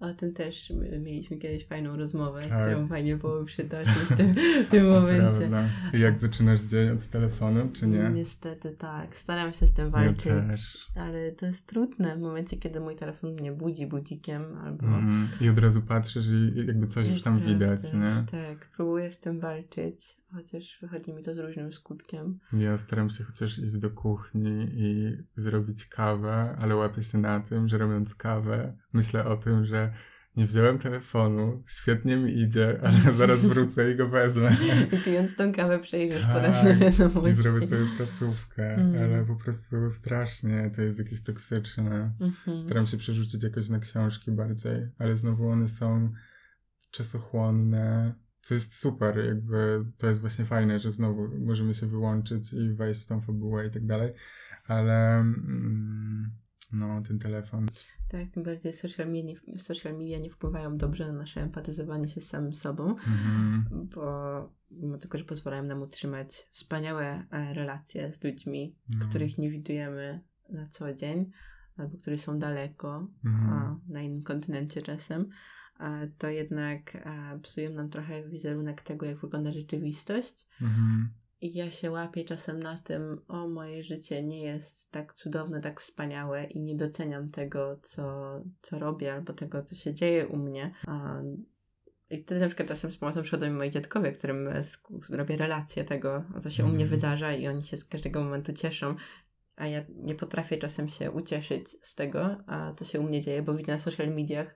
O 0.00 0.14
tym 0.14 0.32
też 0.32 0.70
my- 0.70 0.98
mieliśmy 0.98 1.36
kiedyś 1.36 1.66
fajną 1.66 1.96
rozmowę, 1.96 2.40
Tak. 2.48 2.66
którą 2.66 2.86
fajnie 2.86 3.16
było 3.16 3.44
przytoczyć 3.44 3.88
w 3.92 4.16
tym, 4.16 4.34
w 4.64 4.68
tym 4.70 4.88
momencie. 4.94 5.38
Prawda. 5.38 5.64
I 5.94 6.00
jak 6.00 6.18
zaczynasz 6.18 6.60
dzień 6.60 6.88
od 6.90 7.06
telefonu, 7.06 7.68
czy 7.72 7.86
nie? 7.86 8.10
Niestety 8.14 8.70
tak. 8.78 9.16
Staram 9.16 9.52
się 9.52 9.66
z 9.66 9.72
tym 9.72 9.90
walczyć, 9.90 10.22
też. 10.24 10.86
ale 10.96 11.32
to 11.32 11.46
jest 11.46 11.66
trudne 11.66 12.16
w 12.16 12.20
momencie, 12.20 12.56
kiedy 12.56 12.80
mój 12.80 12.96
telefon 12.96 13.32
mnie 13.32 13.52
budzi 13.52 13.86
budzikiem 13.86 14.42
albo 14.64 14.86
Mhm. 14.86 15.28
I 15.40 15.48
od 15.48 15.58
razu 15.58 15.82
patrzysz 15.82 16.26
i 16.26 16.66
jakby 16.66 16.86
coś 16.86 17.08
już 17.08 17.22
tam 17.22 17.40
widać, 17.40 17.86
sprawdzasz. 17.86 18.32
nie? 18.32 18.44
Tak, 18.46 18.68
próbuję 18.76 19.10
z 19.10 19.18
tym 19.18 19.40
walczyć, 19.40 20.16
chociaż 20.32 20.78
wychodzi 20.82 21.12
mi 21.14 21.22
to 21.22 21.34
z 21.34 21.38
różnym 21.38 21.72
skutkiem. 21.72 22.38
Ja 22.52 22.78
staram 22.78 23.10
się 23.10 23.24
chociaż 23.24 23.58
iść 23.58 23.78
do 23.78 23.90
kuchni 23.90 24.68
i 24.74 25.16
zrobić 25.36 25.86
kawę, 25.86 26.56
ale 26.58 26.76
łapię 26.76 27.02
się 27.02 27.18
na 27.18 27.40
tym, 27.40 27.68
że 27.68 27.78
robiąc 27.78 28.14
kawę, 28.14 28.76
myślę 28.92 29.24
o 29.24 29.36
tym, 29.36 29.64
że 29.64 29.92
nie 30.36 30.46
wziąłem 30.46 30.78
telefonu, 30.78 31.62
świetnie 31.66 32.16
mi 32.16 32.38
idzie, 32.40 32.80
ale 32.82 33.12
zaraz 33.18 33.40
wrócę 33.46 33.92
i 33.92 33.96
go 33.96 34.08
wezmę. 34.08 34.56
I 34.92 35.04
pijąc 35.04 35.36
tą 35.36 35.52
kawę 35.52 35.78
przejrzysz 35.78 36.22
Tak, 36.22 36.32
poranne 36.32 36.72
I 36.72 36.76
wiadomości. 36.76 37.42
zrobię 37.42 37.66
sobie 37.66 37.86
prasówkę, 37.96 38.74
Mm. 38.74 39.02
ale 39.02 39.24
po 39.24 39.36
prostu 39.36 39.90
strasznie 39.90 40.70
to 40.76 40.82
jest 40.82 40.98
jakieś 40.98 41.22
toksyczne. 41.22 42.12
Mhm. 42.20 42.60
Staram 42.60 42.86
się 42.86 42.96
przerzucić 42.96 43.42
jakoś 43.42 43.68
na 43.68 43.78
książki 43.78 44.30
bardziej, 44.32 44.88
ale 44.98 45.16
znowu 45.16 45.48
one 45.48 45.68
są 45.68 46.12
czasochłonne, 46.90 48.14
co 48.48 48.54
jest 48.54 48.74
super, 48.74 49.18
jakby 49.26 49.84
to 49.98 50.06
jest 50.06 50.20
właśnie 50.20 50.44
fajne, 50.44 50.80
że 50.80 50.92
znowu 50.92 51.28
możemy 51.38 51.74
się 51.74 51.86
wyłączyć 51.86 52.52
i 52.52 52.74
wejść 52.74 53.04
w 53.04 53.06
tą 53.06 53.20
fabułę 53.20 53.66
i 53.66 53.70
tak 53.70 53.86
dalej, 53.86 54.12
ale 54.66 55.14
mm, 55.20 56.30
no, 56.72 57.02
ten 57.02 57.18
telefon. 57.18 57.66
Tak, 58.10 58.30
tym 58.30 58.42
bardziej 58.42 58.72
social 58.72 59.06
media, 59.08 59.34
social 59.56 59.92
media 59.98 60.18
nie 60.18 60.30
wpływają 60.30 60.76
dobrze 60.76 61.06
na 61.06 61.12
nasze 61.12 61.40
empatyzowanie 61.42 62.08
się 62.08 62.20
z 62.20 62.28
samym 62.28 62.54
sobą, 62.54 62.88
Mhm. 62.90 63.64
bo 63.94 64.58
mimo 64.70 64.98
tego, 64.98 65.18
że 65.18 65.24
pozwalają 65.24 65.62
nam 65.62 65.82
utrzymać 65.82 66.48
wspaniałe 66.52 67.24
e, 67.30 67.54
relacje 67.54 68.12
z 68.12 68.24
ludźmi, 68.24 68.76
No. 68.88 69.06
których 69.08 69.38
nie 69.38 69.50
widujemy 69.50 70.20
na 70.50 70.66
co 70.66 70.94
dzień, 70.94 71.30
albo 71.76 71.98
którzy 71.98 72.18
są 72.18 72.38
daleko, 72.38 73.06
Mhm. 73.24 73.48
a, 73.52 73.78
na 73.88 74.02
innym 74.02 74.22
kontynencie 74.22 74.82
czasem, 74.82 75.28
to 76.18 76.28
jednak 76.28 77.08
psują 77.42 77.72
nam 77.72 77.90
trochę 77.90 78.28
wizerunek 78.28 78.82
tego, 78.82 79.06
jak 79.06 79.18
wygląda 79.18 79.52
rzeczywistość. 79.52 80.46
Mhm. 80.62 81.08
ja 81.42 81.70
się 81.70 81.90
łapię 81.90 82.24
czasem 82.24 82.60
na 82.60 82.78
tym, 82.78 83.20
o 83.28 83.48
moje 83.48 83.82
życie 83.82 84.22
nie 84.22 84.42
jest 84.42 84.90
tak 84.90 85.14
cudowne, 85.14 85.60
tak 85.60 85.80
wspaniałe 85.80 86.44
i 86.44 86.60
nie 86.60 86.76
doceniam 86.76 87.28
tego, 87.28 87.78
co, 87.82 88.32
co 88.60 88.78
robię 88.78 89.14
albo 89.14 89.32
tego, 89.32 89.62
co 89.62 89.74
się 89.74 89.94
dzieje 89.94 90.26
u 90.26 90.36
mnie. 90.36 90.74
I 92.10 92.22
wtedy 92.22 92.40
na 92.40 92.46
przykład 92.46 92.68
czasem 92.68 92.90
z 92.90 92.96
pomocą 92.96 93.22
przychodzą 93.22 93.46
mi 93.46 93.52
moi 93.52 93.70
dziadkowie, 93.70 94.12
którym 94.12 94.48
robię 95.10 95.36
relację 95.36 95.84
tego, 95.84 96.24
co 96.40 96.50
się 96.50 96.64
u 96.64 96.68
mnie 96.68 96.84
mhm. 96.84 96.90
wydarza 96.90 97.32
i 97.32 97.48
oni 97.48 97.62
się 97.62 97.76
z 97.76 97.84
każdego 97.84 98.24
momentu 98.24 98.52
cieszą. 98.52 98.94
A 99.56 99.66
ja 99.66 99.84
nie 99.94 100.14
potrafię 100.14 100.56
czasem 100.56 100.88
się 100.88 101.10
ucieszyć 101.10 101.76
z 101.82 101.94
tego, 101.94 102.36
a 102.46 102.74
co 102.74 102.84
się 102.84 103.00
u 103.00 103.02
mnie 103.02 103.20
dzieje, 103.20 103.42
bo 103.42 103.54
widzę 103.54 103.72
na 103.72 103.78
social 103.78 104.08
mediach, 104.08 104.54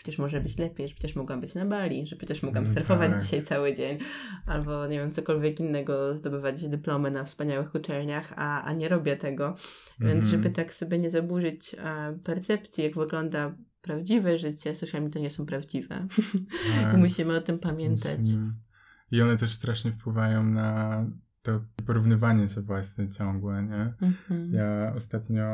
przecież 0.00 0.18
może 0.18 0.40
być 0.40 0.58
lepiej, 0.58 0.88
że 0.88 0.94
przecież 0.94 1.16
mogłam 1.16 1.40
być 1.40 1.54
na 1.54 1.66
Bali, 1.66 2.06
że 2.06 2.16
przecież 2.16 2.42
mogłam 2.42 2.64
mm, 2.64 2.76
surfować 2.76 3.10
tak. 3.10 3.22
dzisiaj 3.22 3.42
cały 3.42 3.74
dzień, 3.74 3.98
albo 4.46 4.86
nie 4.86 4.98
wiem, 4.98 5.10
cokolwiek 5.10 5.60
innego, 5.60 6.14
zdobywać 6.14 6.68
dyplomy 6.68 7.10
na 7.10 7.24
wspaniałych 7.24 7.74
uczelniach, 7.74 8.32
a, 8.36 8.62
a 8.62 8.72
nie 8.72 8.88
robię 8.88 9.16
tego. 9.16 9.56
Więc 10.00 10.24
mhm. 10.24 10.30
żeby 10.30 10.50
tak 10.50 10.74
sobie 10.74 10.98
nie 10.98 11.10
zaburzyć 11.10 11.76
a, 11.84 12.12
percepcji, 12.24 12.84
jak 12.84 12.94
wygląda 12.94 13.54
prawdziwe 13.82 14.38
życie, 14.38 14.74
social 14.74 15.02
media 15.02 15.22
nie 15.22 15.30
są 15.30 15.46
prawdziwe. 15.46 16.06
Tak. 16.82 16.96
Musimy 16.96 17.36
o 17.36 17.40
tym 17.40 17.58
pamiętać. 17.58 18.18
Musimy. 18.18 18.52
I 19.10 19.22
one 19.22 19.36
też 19.36 19.52
strasznie 19.52 19.92
wpływają 19.92 20.44
na 20.44 21.06
to 21.42 21.60
porównywanie 21.86 22.48
się 22.48 22.60
własne 22.60 23.08
ciągłe, 23.08 23.62
nie? 23.62 23.92
Mhm. 24.08 24.54
Ja 24.54 24.92
ostatnio, 24.96 25.44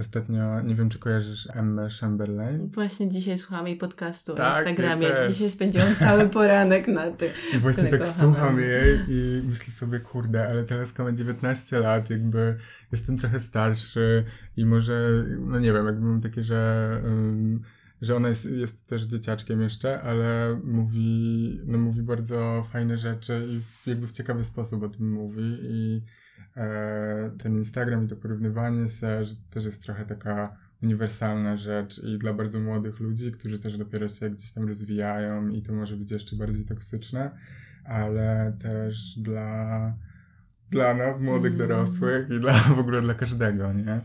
ostatnio, 0.00 0.60
nie 0.60 0.74
wiem 0.74 0.88
czy 0.88 0.98
kojarzysz 0.98 1.48
Emmę 1.52 1.88
Chamberlain? 2.00 2.68
Właśnie 2.68 3.08
dzisiaj 3.08 3.38
słucham 3.38 3.66
jej 3.66 3.76
podcastu 3.76 4.34
tak, 4.34 4.54
o 4.54 4.58
Instagramie. 4.58 5.06
Ja 5.06 5.28
dzisiaj 5.28 5.50
spędziłam 5.50 5.94
cały 5.94 6.28
poranek 6.38 6.88
na 6.88 7.10
tym. 7.10 7.28
I 7.54 7.58
właśnie 7.58 7.84
tak 7.84 8.08
słucham 8.08 8.60
jej 8.60 8.98
i 9.08 9.42
myślę 9.44 9.74
sobie, 9.74 10.00
kurde, 10.00 10.48
ale 10.48 10.64
teraz 10.64 10.98
ma 10.98 11.12
19 11.12 11.78
lat, 11.78 12.10
jakby 12.10 12.56
jestem 12.92 13.18
trochę 13.18 13.40
starszy 13.40 14.24
i 14.56 14.66
może, 14.66 15.24
no 15.40 15.58
nie 15.58 15.72
wiem, 15.72 15.86
jakby 15.86 16.06
mam 16.06 16.20
takie, 16.20 16.42
że... 16.42 16.90
Um, 17.04 17.62
że 18.02 18.16
ona 18.16 18.28
jest, 18.28 18.44
jest 18.44 18.86
też 18.86 19.02
dzieciaczkiem 19.02 19.60
jeszcze, 19.60 20.02
ale 20.02 20.60
mówi, 20.64 21.60
no 21.66 21.78
mówi 21.78 22.02
bardzo 22.02 22.66
fajne 22.72 22.96
rzeczy 22.96 23.46
i 23.50 23.60
w, 23.60 23.86
jakby 23.86 24.06
w 24.06 24.12
ciekawy 24.12 24.44
sposób 24.44 24.82
o 24.82 24.88
tym 24.88 25.12
mówi 25.12 25.58
i 25.62 26.02
e, 26.56 27.30
ten 27.38 27.56
Instagram 27.56 28.04
i 28.04 28.08
to 28.08 28.16
porównywanie 28.16 28.88
się, 28.88 29.24
że 29.24 29.34
też 29.50 29.64
jest 29.64 29.82
trochę 29.82 30.06
taka 30.06 30.56
uniwersalna 30.82 31.56
rzecz 31.56 31.98
i 31.98 32.18
dla 32.18 32.32
bardzo 32.32 32.60
młodych 32.60 33.00
ludzi, 33.00 33.32
którzy 33.32 33.58
też 33.58 33.76
dopiero 33.76 34.08
się 34.08 34.30
gdzieś 34.30 34.52
tam 34.52 34.68
rozwijają 34.68 35.48
i 35.48 35.62
to 35.62 35.72
może 35.72 35.96
być 35.96 36.10
jeszcze 36.10 36.36
bardziej 36.36 36.64
toksyczne, 36.64 37.30
ale 37.84 38.56
też 38.62 39.18
dla, 39.18 39.94
dla 40.70 40.94
nas, 40.94 41.20
młodych 41.20 41.54
mm. 41.54 41.68
dorosłych 41.68 42.30
i 42.30 42.40
dla 42.40 42.52
w 42.52 42.78
ogóle 42.78 43.02
dla 43.02 43.14
każdego, 43.14 43.72
nie? 43.72 44.00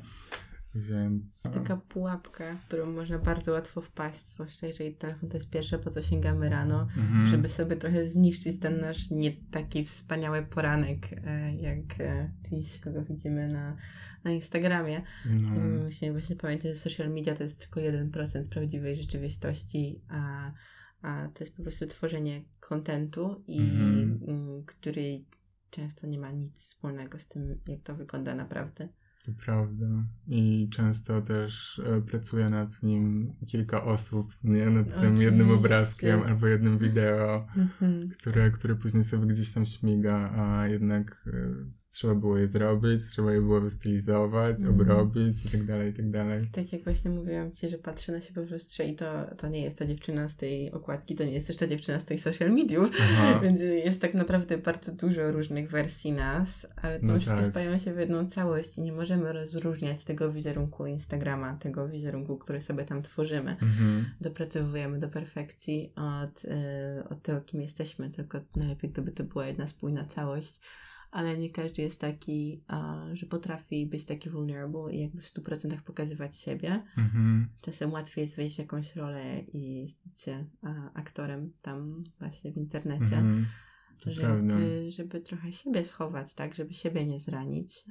Więc. 0.76 1.42
Taka 1.42 1.78
pułapka, 1.78 2.56
w 2.56 2.66
którą 2.66 2.92
można 2.92 3.20
bardzo 3.20 3.52
łatwo 3.52 3.82
wpaść, 3.82 4.30
zwłaszcza 4.30 4.68
jeżeli 4.68 4.96
telefon 4.96 5.30
to 5.30 5.38
jest 5.38 5.50
pierwsze, 5.50 5.80
po 5.80 5.90
co 5.90 6.02
sięgamy 6.02 6.50
rano, 6.50 6.82
mhm. 6.82 7.28
żeby 7.28 7.50
sobie 7.50 7.76
trochę 7.76 8.08
zniszczyć 8.08 8.60
ten 8.60 8.82
nasz 8.82 9.12
nie 9.12 9.32
taki 9.52 9.86
wspaniały 9.86 10.44
poranek, 10.44 10.98
e, 11.26 11.56
jak 11.56 12.00
e, 12.00 12.32
czyś, 12.50 12.80
kogo 12.80 13.04
widzimy 13.04 13.48
na, 13.48 13.78
na 14.24 14.32
Instagramie. 14.32 15.02
No. 15.26 15.50
Musimy 15.84 16.12
właśnie 16.12 16.36
pamiętać, 16.36 16.72
że 16.72 16.76
social 16.76 17.10
media 17.10 17.36
to 17.36 17.44
jest 17.44 17.60
tylko 17.60 17.80
1% 17.80 18.50
prawdziwej 18.50 18.96
rzeczywistości, 18.96 20.02
a, 20.10 20.52
a 21.02 21.28
to 21.34 21.44
jest 21.44 21.56
po 21.56 21.64
prostu 21.64 21.88
tworzenie 21.88 22.44
kontentu, 22.60 23.44
i 23.48 23.60
mhm. 23.60 24.64
który 24.66 25.24
często 25.70 26.08
nie 26.08 26.20
ma 26.20 26.32
nic 26.32 26.58
wspólnego 26.58 27.20
z 27.20 27.28
tym, 27.28 27.60
jak 27.68 27.82
to 27.82 27.96
wygląda 27.96 28.36
naprawdę. 28.36 28.90
To 29.24 29.32
prawda. 29.46 29.86
I 30.28 30.70
często 30.72 31.22
też 31.22 31.82
e, 31.86 32.02
pracuje 32.02 32.50
nad 32.50 32.84
nim 32.84 33.34
kilka 33.48 33.84
osób, 33.84 34.28
nie? 34.44 34.66
Nad 34.66 34.88
Oczywiście. 34.88 35.02
tym 35.02 35.18
jednym 35.18 35.52
obrazkiem 35.52 36.24
albo 36.24 36.48
jednym 36.48 36.78
wideo, 36.78 37.48
mhm. 37.58 38.10
które, 38.10 38.52
które 38.52 38.76
później 38.76 39.04
sobie 39.04 39.28
gdzieś 39.28 39.52
tam 39.52 39.66
śmiga, 39.66 40.32
a 40.36 40.68
jednak 40.68 41.24
e, 41.28 41.83
trzeba 41.94 42.16
było 42.16 42.38
je 42.38 42.48
zrobić, 42.48 43.04
trzeba 43.10 43.34
je 43.34 43.42
było 43.42 43.62
wystylizować, 43.62 44.60
mm. 44.60 44.74
obrobić 44.74 45.46
i 45.46 45.50
tak 45.50 45.64
dalej, 45.64 45.92
i 45.92 45.94
tak 45.94 46.10
dalej. 46.10 46.42
Tak 46.52 46.74
jak 46.74 46.84
właśnie 46.84 47.12
mówiłam 47.12 47.52
Ci, 47.52 47.70
że 47.70 47.78
patrzę 47.78 48.12
na 48.12 48.22
siebie 48.22 48.46
w 48.46 48.52
lustrze 48.52 48.86
i 48.86 48.96
to, 48.96 49.06
to 49.38 49.48
nie 49.48 49.62
jest 49.62 49.78
ta 49.78 49.86
dziewczyna 49.86 50.28
z 50.28 50.36
tej 50.36 50.72
okładki, 50.72 51.16
to 51.16 51.24
nie 51.24 51.32
jest 51.32 51.48
też 51.48 51.58
ta 51.58 51.68
dziewczyna 51.68 52.00
z 52.00 52.06
tej 52.06 52.18
social 52.18 52.52
mediów, 52.52 52.92
więc 53.44 53.62
jest 53.62 54.02
tak 54.02 54.14
naprawdę 54.14 54.58
bardzo 54.58 54.92
dużo 54.92 55.32
różnych 55.32 55.70
wersji 55.70 56.12
nas, 56.12 56.68
ale 56.76 57.00
no 57.02 57.20
wszystkie 57.20 57.52
tak. 57.52 57.82
się 57.82 57.94
w 57.94 58.00
jedną 58.00 58.26
całość 58.26 58.78
i 58.78 58.82
nie 58.82 58.94
możemy 58.94 59.34
rozróżniać 59.34 60.04
tego 60.04 60.32
wizerunku 60.32 60.86
Instagrama, 60.86 61.58
tego 61.58 61.88
wizerunku, 61.88 62.38
który 62.38 62.62
sobie 62.62 62.86
tam 62.86 63.02
tworzymy. 63.02 63.52
Mhm. 63.52 64.06
Dopracowujemy 64.22 65.00
do 65.00 65.10
perfekcji 65.10 65.94
od, 65.96 66.44
yy, 66.44 67.10
od 67.10 67.22
tego, 67.22 67.42
kim 67.42 67.62
jesteśmy, 67.62 68.10
tylko 68.10 68.40
najlepiej 68.56 68.90
gdyby 68.90 69.12
to 69.12 69.24
była 69.24 69.48
jedna 69.48 69.68
spójna 69.68 70.06
całość 70.06 70.60
ale 71.14 71.38
nie 71.38 71.50
każdy 71.50 71.82
jest 71.82 72.02
taki, 72.02 72.64
że 73.14 73.26
potrafi 73.26 73.86
być 73.86 74.06
taki 74.06 74.30
vulnerable 74.30 74.94
i 74.94 75.00
jakby 75.02 75.22
w 75.22 75.34
100% 75.34 75.82
pokazywać 75.82 76.36
siebie. 76.36 76.84
Mm-hmm. 76.98 77.46
Czasem 77.62 77.92
łatwiej 77.92 78.22
jest 78.22 78.36
wejść 78.36 78.56
w 78.56 78.60
jakąś 78.60 78.96
rolę 78.96 79.40
i 79.54 79.88
stać 79.88 80.22
się 80.22 80.46
aktorem 80.94 81.54
tam 81.62 82.04
właśnie 82.20 82.54
w 82.54 82.58
internecie. 82.58 83.16
Mm-hmm. 83.16 83.44
Żeby, 84.06 84.92
żeby 84.92 85.22
trochę 85.22 85.52
siebie 85.52 85.86
schować, 85.86 86.34
tak, 86.34 86.54
żeby 86.54 86.74
siebie 86.74 87.06
nie 87.06 87.20
zranić, 87.20 87.86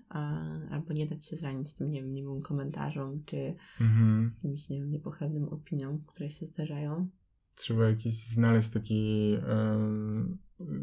albo 0.70 0.92
nie 0.92 1.06
dać 1.06 1.24
się 1.24 1.36
zranić 1.36 1.74
tym, 1.74 1.90
nie 1.90 2.02
wiem, 2.02 2.14
niemym 2.14 2.42
komentarzom, 2.42 3.24
czy 3.24 3.36
mm-hmm. 3.80 4.30
jakimś, 4.34 4.68
nie 4.68 4.78
wiem, 4.80 4.90
niepochlebnym 4.90 5.48
opiniom, 5.48 6.04
które 6.06 6.30
się 6.30 6.46
zdarzają. 6.46 7.08
Trzeba 7.54 7.88
jakiś 7.88 8.26
znaleźć 8.28 8.68
taki 8.68 9.34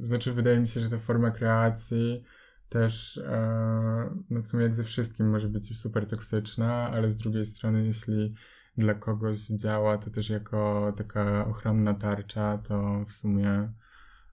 znaczy, 0.04 0.34
wydaje 0.34 0.60
mi 0.60 0.68
się, 0.68 0.82
że 0.82 0.90
ta 0.90 1.00
forma 1.00 1.32
kreacji 1.32 2.24
też, 2.70 3.18
e, 3.18 4.16
no 4.30 4.42
w 4.42 4.48
sumie 4.48 4.64
jak 4.64 4.76
ze 4.76 4.84
wszystkim 4.84 5.30
może 5.30 5.48
być 5.48 5.78
super 5.78 6.08
toksyczna, 6.08 6.74
ale 6.74 7.12
z 7.12 7.18
drugiej 7.18 7.46
strony, 7.46 7.86
jeśli 7.86 8.34
dla 8.78 8.94
kogoś 8.94 9.38
działa 9.38 9.98
to 9.98 10.10
też 10.10 10.30
jako 10.30 10.94
taka 10.98 11.46
ochronna 11.48 11.94
tarcza, 11.94 12.58
to 12.58 13.06
w 13.06 13.12
sumie 13.12 13.70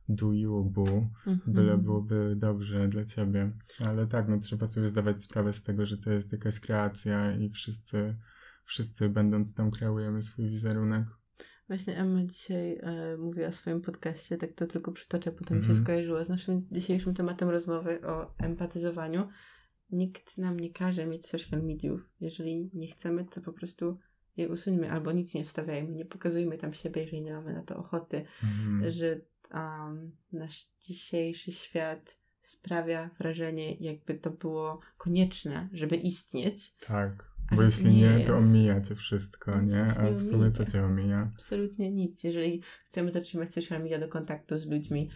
do 0.08 0.32
you, 0.32 0.64
boo, 0.64 1.08
mhm. 1.26 1.40
byle 1.46 1.78
byłoby 1.78 2.34
dobrze 2.36 2.88
dla 2.88 3.04
ciebie. 3.04 3.52
Ale 3.86 4.06
tak, 4.06 4.28
no 4.28 4.38
trzeba 4.38 4.66
sobie 4.66 4.88
zdawać 4.88 5.22
sprawę 5.22 5.52
z 5.52 5.62
tego, 5.62 5.86
że 5.86 5.98
to 5.98 6.10
jest 6.10 6.32
jakaś 6.32 6.60
kreacja 6.60 7.36
i 7.36 7.50
wszyscy, 7.50 8.16
wszyscy 8.64 9.08
będąc 9.08 9.54
tam 9.54 9.70
kreujemy 9.70 10.22
swój 10.22 10.48
wizerunek. 10.48 11.04
Właśnie 11.68 11.96
Emma 11.96 12.24
dzisiaj 12.24 12.78
e, 12.82 13.16
mówiła 13.16 13.50
w 13.50 13.54
swoim 13.54 13.80
podcaście, 13.80 14.36
tak 14.36 14.52
to 14.52 14.66
tylko 14.66 14.92
przytoczę, 14.92 15.32
potem 15.32 15.56
mm 15.56 15.62
-hmm. 15.62 15.66
się 15.66 15.72
mhm. 15.72 15.84
skojarzyło 15.84 16.24
z 16.24 16.28
naszym 16.28 16.66
dzisiejszym 16.72 17.14
tematem 17.14 17.48
rozmowy 17.48 18.06
o 18.06 18.34
empatyzowaniu. 18.38 19.28
Nikt 19.90 20.38
nam 20.38 20.60
nie 20.60 20.72
każe 20.72 21.06
mieć 21.06 21.26
social 21.26 21.62
mediów. 21.62 22.10
Jeżeli 22.20 22.70
nie 22.74 22.86
chcemy, 22.86 23.24
to 23.24 23.40
po 23.40 23.52
prostu 23.52 23.98
je 24.36 24.48
usuńmy 24.48 24.90
albo 24.90 25.12
nic 25.12 25.34
nie 25.34 25.44
wstawiajmy, 25.44 25.92
nie 25.92 26.04
pokazujmy 26.04 26.58
tam 26.58 26.72
siebie, 26.72 27.02
jeżeli 27.02 27.22
nie 27.22 27.32
mamy 27.32 27.52
na 27.52 27.62
to 27.62 27.76
ochoty. 27.76 28.24
Mm 28.42 28.82
-hmm. 28.82 28.90
Że 28.90 29.20
um, 29.54 30.16
nasz 30.32 30.68
dzisiejszy 30.80 31.52
świat 31.52 32.18
sprawia 32.42 33.10
wrażenie, 33.18 33.74
jakby 33.74 34.14
to 34.14 34.30
było 34.30 34.80
konieczne, 34.98 35.68
żeby 35.72 35.96
istnieć. 35.96 36.74
Tak 36.76 37.35
bo 37.52 37.62
jeśli 37.62 37.94
nie, 37.94 38.18
nie 38.18 38.24
to 38.24 38.36
omija 38.36 38.80
cię 38.80 38.94
wszystko, 38.94 39.60
nie? 39.60 39.82
A 39.82 40.10
w 40.10 40.22
sumie 40.22 40.50
co 40.50 40.64
cię 40.64 40.84
omija? 40.84 41.30
Absolutnie 41.34 41.90
nic. 41.90 42.24
Jeżeli 42.24 42.62
chcemy 42.84 43.12
zatrzymać 43.12 43.52
social 43.52 43.82
media 43.82 43.98
do 43.98 44.08
kontaktu 44.08 44.58
z 44.58 44.66
ludźmi, 44.66 45.10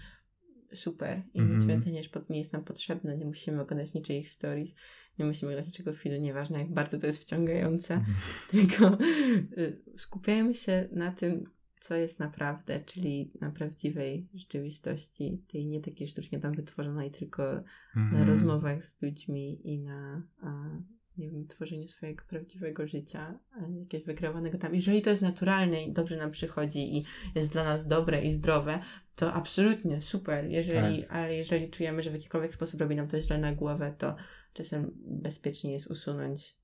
super. 0.74 1.22
I 1.34 1.38
mm 1.38 1.50
-hmm. 1.50 1.56
nic 1.56 1.64
więcej 1.64 1.92
niż 1.92 2.08
pod, 2.08 2.30
nie 2.30 2.38
jest 2.38 2.52
nam 2.52 2.64
potrzebne. 2.64 3.16
Nie 3.16 3.24
musimy 3.24 3.60
oglądać 3.60 3.94
niczyich 3.94 4.28
stories, 4.28 4.74
nie 5.18 5.24
musimy 5.24 5.52
oglądać 5.52 5.72
niczego 5.72 5.92
filmu, 5.92 6.20
nieważne 6.22 6.58
jak 6.58 6.72
bardzo 6.72 6.98
to 6.98 7.06
jest 7.06 7.22
wciągające. 7.22 7.94
Mm 7.94 8.06
-hmm. 8.06 8.50
Tylko 8.50 8.98
y, 9.58 9.82
skupiajmy 9.96 10.54
się 10.54 10.88
na 10.92 11.12
tym, 11.12 11.44
co 11.80 11.94
jest 11.94 12.18
naprawdę, 12.18 12.80
czyli 12.80 13.32
na 13.40 13.50
prawdziwej 13.50 14.28
rzeczywistości, 14.34 15.42
tej 15.52 15.66
nie 15.66 15.80
takiej 15.80 16.08
sztucznie 16.08 16.40
tam 16.40 16.54
wytworzonej, 16.54 17.10
tylko 17.10 17.50
mm 17.52 17.64
-hmm. 17.64 18.12
na 18.12 18.18
mhm. 18.18 18.28
rozmowach 18.28 18.84
z 18.84 19.02
ludźmi 19.02 19.72
i 19.72 19.78
na 19.78 20.22
a, 20.42 20.70
nie 21.18 21.30
wiem, 21.30 21.46
tworzeniu 21.46 21.88
swojego 21.88 22.24
prawdziwego 22.28 22.86
życia, 22.86 23.38
jakiegoś 23.80 24.06
wykreowanego 24.06 24.58
tam. 24.58 24.74
Jeżeli 24.74 25.02
to 25.02 25.10
jest 25.10 25.22
naturalne 25.22 25.84
i 25.84 25.92
dobrze 25.92 26.16
nam 26.16 26.30
przychodzi 26.30 26.96
i 26.96 27.04
jest 27.34 27.52
dla 27.52 27.64
nas 27.64 27.86
dobre 27.86 28.24
i 28.24 28.32
zdrowe, 28.32 28.78
to 29.16 29.32
absolutnie 29.32 30.00
super. 30.00 30.44
Jeżeli, 30.44 31.02
tak. 31.02 31.12
Ale 31.12 31.36
jeżeli 31.36 31.70
czujemy, 31.70 32.02
że 32.02 32.10
w 32.10 32.14
jakikolwiek 32.14 32.54
sposób 32.54 32.80
robi 32.80 32.96
nam 32.96 33.08
to 33.08 33.20
źle 33.20 33.38
na 33.38 33.54
głowę, 33.54 33.94
to 33.98 34.16
czasem 34.52 34.90
bezpiecznie 34.96 35.72
jest 35.72 35.86
usunąć 35.86 36.59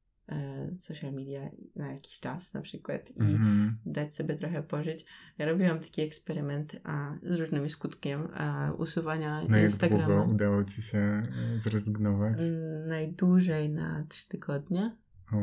social 0.79 1.13
media 1.13 1.41
na 1.77 1.93
jakiś 1.93 2.21
czas 2.21 2.55
na 2.55 2.61
przykład 2.61 3.11
i 3.17 3.21
Mhm. 3.21 3.77
dać 3.87 4.15
sobie 4.15 4.35
trochę 4.37 4.63
pożyć. 4.63 5.07
Ja 5.39 5.47
robiłam 5.47 5.79
taki 5.81 6.03
eksperyment 6.03 6.77
a, 6.85 7.15
z 7.23 7.41
różnym 7.41 7.69
skutkiem 7.69 8.29
a, 8.35 8.73
usuwania 8.79 9.43
No 9.49 9.57
jak 9.57 9.65
Instagrama. 9.67 10.07
długo 10.07 10.25
udało 10.31 10.65
ci 10.65 10.83
się 10.83 10.99
e, 10.99 11.59
zrezygnować? 11.59 12.39
Mm, 12.41 12.89
Najdłużej 12.89 13.71
na 13.71 14.05
trzy 14.09 14.29
tygodnie. 14.29 14.97
O, 15.33 15.37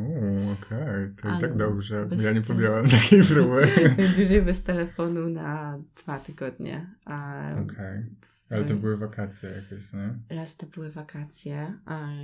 okej, 0.53 1.09
to 1.21 1.37
i 1.37 1.41
tak 1.41 1.57
dobrze, 1.57 2.03
bo 2.03 2.09
bez 2.15 2.23
ja 2.25 2.31
nie 2.31 2.41
podjęłam 2.41 2.89
takiej 2.89 3.23
próby. 3.33 3.67
Najdłużej 3.97 4.41
bez 4.41 4.63
telefonu 4.63 5.29
na 5.29 5.79
dwa 6.03 6.19
tygodnie. 6.19 6.89
A 7.05 7.41
Okej, 7.63 8.03
ale 8.49 8.63
to 8.65 8.73
były 8.75 8.97
wakacje 8.97 9.49
jakieś, 9.49 9.93
nie? 9.93 10.15
Raz 10.37 10.57
to 10.57 10.67
były 10.67 10.91
wakacje, 10.91 11.73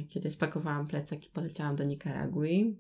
kiedy 0.08 0.32
spakowałam 0.32 0.88
plecak 0.88 1.26
i 1.28 1.30
poleciałam 1.30 1.76
do 1.76 1.84
Nikaragui 1.84 2.78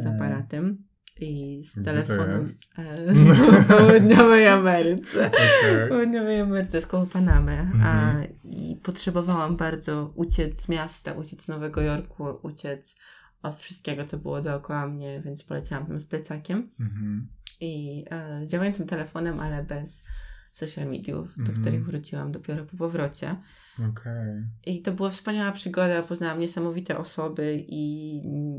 z 0.00 0.06
Mm. 0.06 0.14
aparatem 0.16 0.84
i 1.20 1.62
z 1.64 1.84
telefonem 1.84 2.46
e, 2.78 3.14
w 3.62 3.66
południowej 3.68 4.48
Ameryce. 4.48 5.30
W 5.86 5.88
południowej 5.88 6.40
Ameryce, 6.40 6.80
z 6.80 6.86
koło 6.86 7.06
Panamy. 7.06 7.58
A, 7.82 8.10
Mhm. 8.10 8.26
I 8.44 8.76
potrzebowałam 8.82 9.56
bardzo 9.56 10.12
uciec 10.14 10.60
z 10.60 10.68
miasta, 10.68 11.12
uciec 11.12 11.42
z 11.44 11.48
Nowego 11.48 11.80
Jorku, 11.80 12.24
uciec 12.42 12.96
od 13.42 13.56
wszystkiego, 13.56 14.04
co 14.06 14.18
było 14.18 14.40
dookoła 14.40 14.86
mnie, 14.88 15.20
więc 15.24 15.42
poleciałam 15.44 15.86
tam 15.86 16.00
z 16.00 16.06
plecakiem 16.06 16.70
Mhm. 16.80 17.28
i 17.60 18.04
e, 18.10 18.44
z 18.44 18.48
działającym 18.48 18.86
telefonem, 18.86 19.40
ale 19.40 19.64
bez 19.64 20.04
social 20.50 20.86
mediów, 20.88 21.34
do 21.36 21.40
Mhm. 21.42 21.60
których 21.60 21.84
wróciłam 21.86 22.32
dopiero 22.32 22.64
po 22.64 22.76
powrocie. 22.76 23.36
Okej. 23.90 24.42
I 24.66 24.82
to 24.82 24.92
była 24.92 25.10
wspaniała 25.10 25.52
przygoda, 25.52 26.02
poznałam 26.02 26.40
niesamowite 26.40 26.98
osoby 26.98 27.64
i 27.68 27.82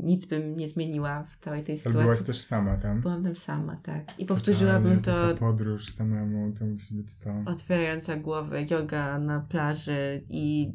nic 0.02 0.26
bym 0.26 0.56
nie 0.56 0.68
zmieniła 0.68 1.22
w 1.22 1.36
całej 1.36 1.64
tej 1.64 1.72
Ale 1.74 1.78
sytuacji. 1.78 2.02
byłaś 2.02 2.22
też 2.22 2.40
sama 2.40 2.76
tam? 2.76 3.00
Byłam 3.00 3.22
tam 3.24 3.36
sama, 3.36 3.76
tak. 3.76 4.18
I 4.20 4.26
powtórzyłabym 4.26 5.00
Totalnie, 5.02 5.34
to 5.34 5.40
podróż 5.40 5.94
samemu, 5.94 6.52
to 6.58 6.64
musi 6.66 6.94
być 6.94 7.16
to. 7.16 7.30
otwierająca 7.46 8.16
głowę, 8.16 8.64
yoga 8.70 9.18
na 9.18 9.40
plaży 9.40 10.22
i 10.28 10.72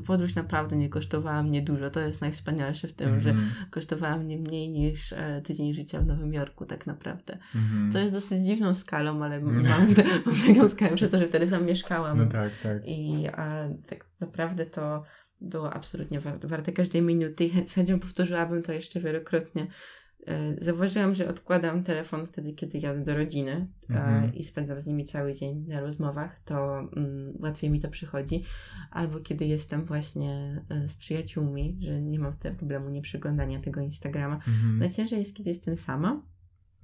ta 0.00 0.06
podróż 0.06 0.34
naprawdę 0.34 0.76
nie 0.76 0.88
kosztowała 0.88 1.42
mnie 1.42 1.62
dużo. 1.62 1.90
To 1.90 2.00
jest 2.00 2.20
najwspanialsze 2.20 2.88
w 2.88 2.92
tym, 2.92 3.20
że 3.20 3.30
Mhm. 3.30 3.48
kosztowała 3.70 4.16
mnie 4.16 4.38
mniej 4.38 4.68
niż 4.68 5.12
e, 5.12 5.42
tydzień 5.44 5.74
życia 5.74 6.00
w 6.00 6.06
Nowym 6.06 6.32
Jorku 6.34 6.66
tak 6.66 6.86
naprawdę. 6.86 7.38
Mhm. 7.54 7.92
To 7.92 7.98
jest 7.98 8.14
dosyć 8.14 8.40
dziwną 8.40 8.74
skalą, 8.74 9.24
ale 9.24 9.36
Mhm. 9.36 9.62
mam, 9.68 9.86
mam 10.26 10.54
taką 10.54 10.68
skalę 10.68 10.96
przez 10.96 11.10
to, 11.10 11.18
że 11.18 11.26
wtedy 11.26 11.46
tam 11.46 11.64
mieszkałam. 11.66 12.18
No 12.18 12.26
tak, 12.26 12.50
tak. 12.62 12.82
I 12.86 13.28
a, 13.32 13.68
tak 13.88 14.06
naprawdę 14.20 14.66
to 14.66 15.02
było 15.40 15.72
absolutnie 15.72 16.20
war- 16.20 16.38
warte 16.48 16.72
każdej 16.72 17.02
minuty 17.02 17.44
i 17.44 17.66
z 17.68 17.74
chęcią 17.74 18.00
powtórzyłabym 18.00 18.62
to 18.62 18.72
jeszcze 18.72 19.00
wielokrotnie. 19.00 19.66
E, 20.26 20.64
Zauważyłam, 20.64 21.14
że 21.14 21.28
odkładam 21.28 21.84
telefon 21.84 22.26
wtedy, 22.26 22.52
kiedy 22.52 22.78
jadę 22.78 23.04
do 23.04 23.14
rodziny 23.14 23.66
e, 23.90 23.94
Mhm. 23.94 24.34
i 24.34 24.42
spędzam 24.42 24.80
z 24.80 24.86
nimi 24.86 25.04
cały 25.04 25.34
dzień 25.34 25.64
na 25.68 25.80
rozmowach, 25.80 26.40
to 26.44 26.78
mm, 26.78 27.32
łatwiej 27.40 27.70
mi 27.70 27.80
to 27.80 27.88
przychodzi. 27.88 28.42
Albo 28.90 29.20
kiedy 29.20 29.46
jestem 29.46 29.84
właśnie 29.84 30.62
e, 30.68 30.88
z 30.88 30.96
przyjaciółmi, 30.96 31.76
że 31.80 32.00
nie 32.00 32.18
mam 32.18 32.32
wtedy 32.32 32.56
problemu 32.56 32.90
nie 32.90 33.02
przeglądania 33.02 33.60
tego 33.60 33.80
Instagrama. 33.80 34.34
Mhm. 34.34 34.78
Najciężej 34.78 35.18
jest, 35.18 35.36
kiedy 35.36 35.50
jestem 35.50 35.76
sama. 35.76 36.22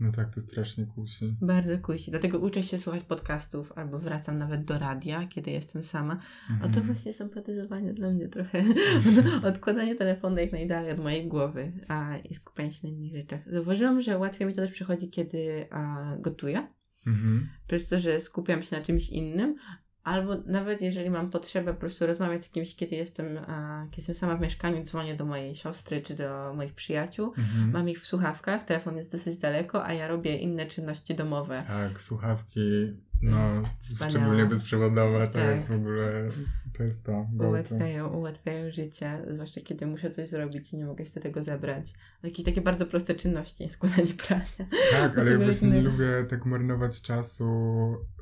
No 0.01 0.13
tak, 0.13 0.35
to 0.35 0.41
strasznie 0.41 0.87
kusi. 0.87 1.37
Bardzo 1.41 1.79
kusi. 1.79 2.11
Dlatego 2.11 2.39
uczę 2.39 2.63
się 2.63 2.79
słuchać 2.79 3.03
podcastów 3.03 3.73
albo 3.77 3.99
wracam 3.99 4.39
nawet 4.39 4.65
do 4.65 4.79
radia, 4.79 5.27
kiedy 5.27 5.51
jestem 5.51 5.85
sama. 5.85 6.19
A 6.57 6.59
to 6.61 6.67
Mhm. 6.67 6.87
właśnie 6.87 7.15
sympatyzowanie 7.15 7.95
dla 7.95 8.11
mnie 8.11 8.29
trochę. 8.29 8.65
Odkładanie 9.49 9.95
telefonu 9.95 10.37
jak 10.39 10.53
najdalej 10.53 10.93
od 10.93 10.99
mojej 10.99 11.29
głowy 11.29 11.73
a, 11.89 12.17
i 12.17 12.35
skupianie 12.35 12.73
się 12.73 12.89
na 12.89 12.95
innych 12.95 13.13
rzeczach. 13.13 13.41
Zauważyłam, 13.53 14.01
że 14.03 14.19
łatwiej 14.19 14.47
mi 14.49 14.55
to 14.55 14.61
też 14.63 14.71
przychodzi, 14.71 15.11
kiedy 15.11 15.67
a, 15.71 16.13
gotuję. 16.21 16.67
Mhm. 17.07 17.49
Przez 17.67 17.89
to, 17.89 17.99
że 17.99 18.21
skupiam 18.21 18.63
się 18.63 18.77
na 18.77 18.85
czymś 18.85 19.11
innym. 19.11 19.57
Albo 20.05 20.37
nawet 20.47 20.81
jeżeli 20.81 21.11
mam 21.11 21.31
potrzebę 21.31 21.75
po 21.75 21.81
prostu 21.81 22.07
rozmawiać 22.07 22.45
z 22.45 22.51
kimś, 22.51 22.77
kiedy 22.77 22.97
jestem, 22.97 23.39
a, 23.39 23.87
kiedy 23.91 23.97
jestem 23.99 24.15
sama 24.15 24.37
w 24.37 24.41
mieszkaniu, 24.41 24.83
dzwonię 24.83 25.17
do 25.17 25.25
mojej 25.25 25.55
siostry 25.55 26.01
czy 26.03 26.15
do 26.15 26.53
moich 26.57 26.73
przyjaciół. 26.75 27.27
Mhm. 27.39 27.71
Mam 27.71 27.89
ich 27.89 28.01
w 28.01 28.07
słuchawkach, 28.07 28.65
telefon 28.65 28.97
jest 28.97 29.13
dosyć 29.13 29.39
daleko, 29.39 29.85
a 29.85 29.93
ja 29.93 30.09
robię 30.09 30.37
inne 30.37 30.67
czynności 30.67 31.15
domowe. 31.15 31.63
Tak, 31.67 32.01
słuchawki, 32.01 32.93
no, 33.23 33.63
Wspaniałe. 33.79 34.11
szczególnie 34.11 34.47
bezprzewodowe, 34.47 35.27
to 35.27 35.33
Tak. 35.33 35.57
jest 35.57 35.69
w 35.69 35.75
ogóle, 35.75 36.29
to 36.73 36.83
jest 36.83 37.05
to. 37.05 37.27
go 37.33 37.45
to. 37.45 37.51
Ułatwiają, 37.51 38.09
ułatwiają 38.09 38.71
życie, 38.71 39.25
zwłaszcza 39.31 39.61
kiedy 39.61 39.87
muszę 39.87 40.11
coś 40.11 40.29
zrobić 40.29 40.73
i 40.73 40.77
nie 40.77 40.87
mogę 40.87 41.07
się 41.07 41.15
do 41.15 41.21
tego 41.21 41.43
zebrać. 41.43 41.93
Jakieś 42.23 42.45
takie 42.45 42.61
bardzo 42.61 42.87
proste 42.87 43.15
czynności, 43.15 43.69
składanie 43.71 44.15
prania. 44.27 44.71
Tak, 44.93 45.19
ale 45.19 45.31
ja 45.31 45.39
właśnie 45.39 45.69
nie 45.69 45.83
lubię 45.83 46.27
tak 46.31 46.47
marnować 46.47 47.03
czasu. 47.03 47.47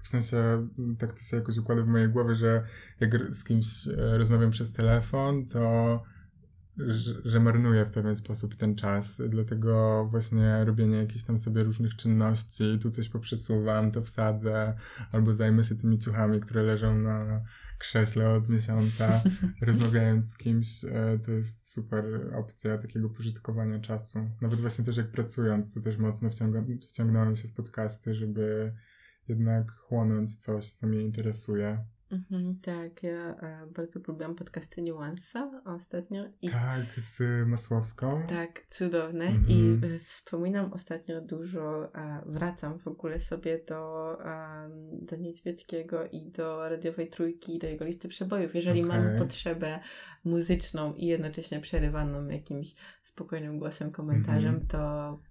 W 0.03 0.09
sensie, 0.09 0.69
tak 0.99 1.13
to 1.13 1.21
się 1.21 1.37
jakoś 1.37 1.59
układa 1.59 1.83
w 1.83 1.87
mojej 1.87 2.09
głowie, 2.09 2.35
że 2.35 2.63
jak 3.01 3.35
z 3.35 3.45
kimś 3.45 3.89
e, 3.89 4.19
rozmawiam 4.19 4.51
przez 4.51 4.73
telefon, 4.73 5.47
to 5.47 6.03
że, 6.89 7.15
że 7.25 7.41
marnuję 7.41 7.85
w 7.85 7.91
pewien 7.91 8.17
sposób 8.17 8.57
ten 8.57 8.75
czas. 8.75 9.23
Dlatego 9.29 10.07
właśnie 10.11 10.65
robienie 10.65 10.97
jakichś 10.97 11.25
tam 11.25 11.39
sobie 11.39 11.63
różnych 11.63 11.97
czynności, 11.97 12.79
tu 12.83 12.91
coś 12.91 13.09
poprzesuwam, 13.09 13.93
to 13.93 14.03
wsadzę, 14.03 14.75
albo 15.13 15.33
zajmę 15.33 15.65
się 15.65 15.75
tymi 15.75 15.99
ciuchami, 15.99 16.41
które 16.41 16.63
leżą 16.63 16.99
na 16.99 17.41
krześle 17.81 18.31
od 18.31 18.49
miesiąca. 18.49 19.23
Rozmawiając 19.63 20.31
z 20.31 20.37
kimś, 20.37 20.85
e, 20.85 21.19
to 21.27 21.33
jest 21.33 21.71
super 21.71 22.05
opcja 22.35 22.79
takiego 22.79 23.11
pożytkowania 23.11 23.81
czasu. 23.81 24.19
Nawet 24.41 24.61
właśnie 24.61 24.85
też 24.85 24.97
jak 24.97 25.11
pracując, 25.11 25.75
to 25.75 25.81
też 25.81 25.99
mocno 25.99 26.29
wciąga- 26.29 26.89
wciągnąłem 26.89 27.37
się 27.37 27.49
w 27.49 27.53
podcasty, 27.53 28.15
żeby 28.15 28.73
jednak 29.29 29.73
chłonąć 29.73 30.37
coś, 30.37 30.73
co 30.73 30.87
mnie 30.87 31.03
interesuje. 31.03 31.85
Mhm, 32.13 32.57
tak, 32.63 33.03
ja 33.03 33.37
e, 33.37 33.67
bardzo 33.77 34.01
lubiłam 34.09 34.35
podcasty 34.35 34.83
Nuansa 34.83 35.63
ostatnio 35.65 36.25
i 36.43 36.49
Tak, 36.49 36.87
z 36.97 37.21
Masłowską. 37.49 38.23
tak, 38.29 38.67
cudowne 38.69 39.25
Mhm. 39.25 39.49
i 39.49 39.81
e, 39.95 39.99
wspominam 39.99 40.73
ostatnio 40.73 41.21
dużo, 41.21 41.97
a 41.97 42.23
wracam 42.27 42.79
w 42.79 42.89
ogóle 42.89 43.21
sobie 43.21 43.61
do, 43.69 44.19
em, 44.25 44.71
do 45.07 45.17
Niedźwieckiego 45.17 46.07
i 46.13 46.31
do 46.31 46.69
Radiowej 46.69 47.09
Trójki, 47.09 47.59
do 47.59 47.67
jego 47.67 47.85
listy 47.85 48.09
przebojów. 48.09 48.55
Jeżeli 48.55 48.83
mam 48.83 49.07
Okej. 49.07 49.19
potrzebę 49.19 49.81
muzyczną 50.25 50.95
i 50.95 51.07
jednocześnie 51.07 51.61
przerywaną 51.61 52.29
jakimś 52.29 52.75
spokojnym 53.03 53.59
głosem, 53.59 53.91
komentarzem, 53.91 54.55
Mhm. 54.55 54.67
to 54.67 54.79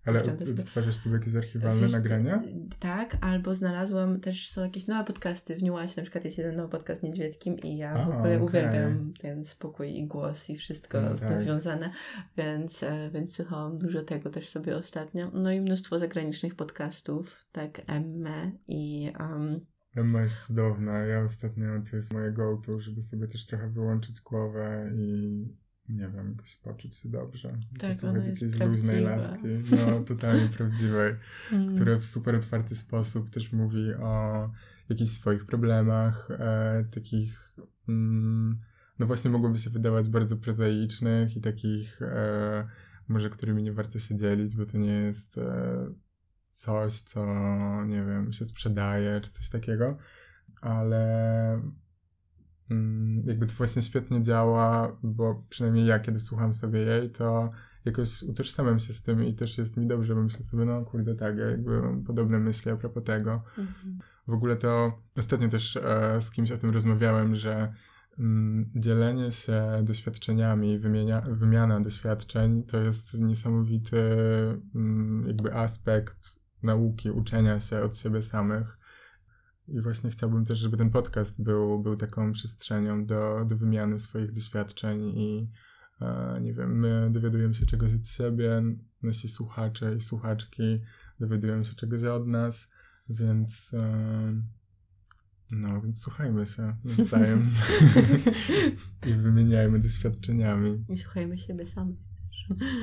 Ale 0.05 0.19
puszczam 0.19 0.37
to 0.37 0.45
sobie. 0.45 0.61
odtwarzasz 0.61 0.95
sobie 0.95 1.15
jakieś 1.15 1.35
archiwalne 1.35 1.81
Wiesz 1.81 1.91
nagrania? 1.91 2.43
Tak, 2.79 3.17
albo 3.21 3.55
znalazłam 3.55 4.19
też, 4.19 4.49
są 4.51 4.63
jakieś 4.63 4.87
nowe 4.87 5.03
podcasty 5.03 5.55
w 5.55 5.63
Nuansie, 5.63 5.93
na 5.97 6.03
przykład 6.03 6.25
jest 6.25 6.37
jeden 6.37 6.55
nowy 6.55 6.68
podcast 6.69 7.03
niedźwieckim 7.03 7.59
i 7.59 7.77
ja 7.77 8.05
w 8.05 8.09
ogóle 8.09 8.19
okej. 8.19 8.41
uwielbiam 8.41 9.13
ten 9.19 9.45
spokój 9.45 9.97
i 9.97 10.07
głos 10.07 10.49
i 10.49 10.55
wszystko 10.55 11.01
No 11.01 11.17
z 11.17 11.19
tym 11.19 11.29
tak. 11.29 11.41
związane, 11.41 11.91
więc, 12.37 12.83
e, 12.83 13.09
więc 13.13 13.35
słuchałam 13.35 13.77
dużo 13.77 14.03
tego 14.03 14.29
też 14.29 14.49
sobie 14.49 14.77
ostatnio. 14.77 15.31
No 15.33 15.51
i 15.51 15.61
mnóstwo 15.61 15.99
zagranicznych 15.99 16.55
podcastów, 16.55 17.45
tak, 17.51 17.81
Emme 17.87 18.51
i 18.67 19.11
um, 19.19 19.59
Emma 19.95 20.21
jest 20.21 20.37
cudowna. 20.45 20.99
Ja 20.99 21.23
ostatnio 21.23 21.65
to 21.89 21.95
jest 21.95 22.13
moje 22.13 22.31
go-to, 22.31 22.79
żeby 22.79 23.01
sobie 23.01 23.27
też 23.27 23.45
trochę 23.45 23.69
wyłączyć 23.69 24.21
głowę 24.21 24.91
i 24.95 25.47
nie 25.89 26.09
wiem, 26.09 26.29
jakoś 26.31 26.55
poczuć 26.55 26.95
się 26.95 27.09
dobrze. 27.09 27.57
Tak, 27.79 27.91
Posłuchać 27.91 28.27
jakiejś 28.27 28.59
luźnej 28.59 29.01
laski. 29.03 29.47
No, 29.87 29.99
totalnie 29.99 30.47
prawdziwej. 30.57 31.15
mm, 31.51 31.75
które 31.75 31.97
w 31.97 32.05
super 32.05 32.35
otwarty 32.35 32.75
sposób 32.75 33.29
też 33.29 33.53
mówi 33.53 33.93
o 33.93 34.49
jakichś 34.89 35.11
swoich 35.11 35.45
problemach, 35.45 36.31
e, 36.31 36.85
takich, 36.91 37.53
mm, 37.89 38.59
no 38.99 39.05
właśnie 39.05 39.31
mogłoby 39.31 39.57
się 39.57 39.69
wydawać 39.69 40.09
bardzo 40.09 40.37
prozaicznych 40.37 41.37
i 41.37 41.41
takich, 41.41 42.01
e, 42.01 42.67
może 43.07 43.29
którymi 43.29 43.63
nie 43.63 43.73
warto 43.73 43.99
się 43.99 44.15
dzielić, 44.15 44.55
bo 44.55 44.65
to 44.65 44.77
nie 44.77 44.93
jest 44.93 45.37
e, 45.37 45.93
coś, 46.53 47.01
co, 47.01 47.25
nie 47.85 48.03
wiem, 48.03 48.33
się 48.33 48.45
sprzedaje, 48.45 49.21
czy 49.21 49.31
coś 49.31 49.49
takiego, 49.49 49.97
ale 50.61 51.53
mm, 52.71 53.23
jakby 53.25 53.47
to 53.47 53.53
właśnie 53.53 53.81
świetnie 53.81 54.23
działa, 54.23 54.97
bo 55.03 55.43
przynajmniej 55.49 55.85
ja, 55.85 55.99
kiedy 55.99 56.19
słucham 56.19 56.53
sobie 56.53 56.79
jej, 56.79 57.11
to 57.11 57.51
jakoś 57.85 58.23
utożsamiam 58.23 58.79
się 58.79 58.93
z 58.93 59.01
tym 59.01 59.25
i 59.25 59.33
też 59.33 59.57
jest 59.57 59.77
mi 59.77 59.87
dobrze, 59.87 60.15
bo 60.15 60.23
myślę 60.23 60.43
sobie, 60.43 60.65
no 60.65 60.85
kurde, 60.85 61.15
tak, 61.15 61.37
ja 61.37 61.45
jakby 61.45 61.81
mam 61.81 62.03
podobne 62.03 62.39
myśli 62.39 62.71
a 62.71 62.77
propos 62.77 63.03
tego. 63.03 63.43
mhm. 63.57 63.99
W 64.29 64.33
ogóle 64.33 64.55
to 64.55 65.01
ostatnio 65.17 65.49
też 65.49 65.77
e, 65.77 66.21
z 66.21 66.31
kimś 66.31 66.51
o 66.51 66.57
tym 66.57 66.69
rozmawiałem, 66.69 67.35
że 67.35 67.73
mm, 68.19 68.71
dzielenie 68.75 69.31
się 69.31 69.63
doświadczeniami, 69.83 70.79
wymienia, 70.79 71.21
wymiana 71.21 71.79
doświadczeń 71.79 72.63
to 72.63 72.77
jest 72.77 73.13
niesamowity 73.13 73.99
mm, 74.75 75.27
jakby 75.27 75.55
aspekt 75.55 76.39
nauki, 76.63 77.11
uczenia 77.11 77.59
się 77.59 77.81
od 77.81 77.97
siebie 77.97 78.21
samych. 78.21 78.77
I 79.67 79.81
właśnie 79.81 80.09
chciałbym 80.09 80.45
też, 80.45 80.59
żeby 80.59 80.77
ten 80.77 80.89
podcast 80.89 81.43
był, 81.43 81.79
był 81.79 81.95
taką 81.95 82.31
przestrzenią 82.31 83.05
do, 83.05 83.45
do 83.45 83.57
wymiany 83.57 83.99
swoich 83.99 84.31
doświadczeń 84.31 85.01
i 85.01 85.51
e, 86.01 86.39
nie 86.41 86.53
wiem, 86.53 86.79
my 86.79 87.09
dowiadujemy 87.11 87.53
się 87.53 87.65
czegoś 87.65 87.93
od 87.93 88.07
siebie, 88.07 88.63
nasi 89.03 89.29
słuchacze 89.29 89.95
i 89.95 90.01
słuchaczki 90.01 90.81
dowiadują 91.19 91.63
się 91.63 91.75
czegoś 91.75 92.03
od 92.03 92.27
nas, 92.27 92.67
więc 93.09 93.71
e, 93.73 94.41
no, 95.51 95.81
więc 95.81 96.01
słuchajmy 96.01 96.45
się 96.45 96.75
nawzajem 96.83 97.49
i 99.09 99.13
wymieniajmy 99.13 99.79
doświadczeniami. 99.79 100.85
I 100.89 100.97
słuchajmy 100.97 101.37
siebie 101.37 101.65
sami. 101.65 101.97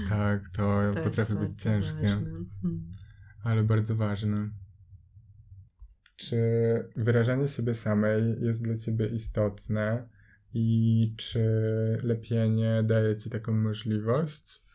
Tak, 0.09 0.49
to, 0.49 0.93
to 0.95 1.01
potrafi 1.03 1.35
być 1.35 1.63
ciężkie, 1.63 2.09
hmm. 2.63 2.93
ale 3.43 3.65
bardzo 3.65 3.97
ważne. 3.97 4.51
Czy 6.17 6.39
wyrażanie 6.97 7.49
siebie 7.49 7.75
samej 7.75 8.23
jest 8.41 8.65
dla 8.65 8.77
ciebie 8.77 9.07
istotne 9.07 10.09
i 10.55 11.15
czy 11.17 11.43
lepienie 12.03 12.83
daje 12.85 13.17
ci 13.17 13.31
taką 13.31 13.53
możliwość? 13.53 14.66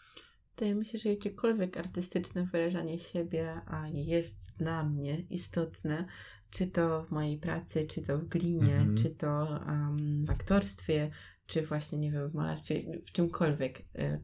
To 0.55 0.65
ja 0.65 0.75
myślę, 0.75 0.99
że 0.99 1.09
jakiekolwiek 1.09 1.77
artystyczne 1.77 2.45
wyrażanie 2.45 2.99
siebie 2.99 3.61
a 3.65 3.87
jest 3.87 4.57
dla 4.57 4.83
mnie 4.83 5.19
istotne, 5.29 6.05
czy 6.49 6.67
to 6.67 7.03
w 7.03 7.11
mojej 7.11 7.37
pracy, 7.37 7.87
czy 7.87 8.01
to 8.01 8.17
w 8.17 8.27
glinie, 8.27 8.75
mm 8.75 8.95
-hmm. 8.95 9.01
czy 9.03 9.09
to 9.09 9.61
um, 9.67 10.25
w 10.25 10.29
aktorstwie, 10.29 11.11
czy 11.47 11.61
właśnie, 11.61 11.99
nie 11.99 12.11
wiem, 12.11 12.29
w 12.29 12.33
malarstwie, 12.33 13.01
w 13.05 13.11
czymkolwiek. 13.11 13.79
Y, 13.79 14.21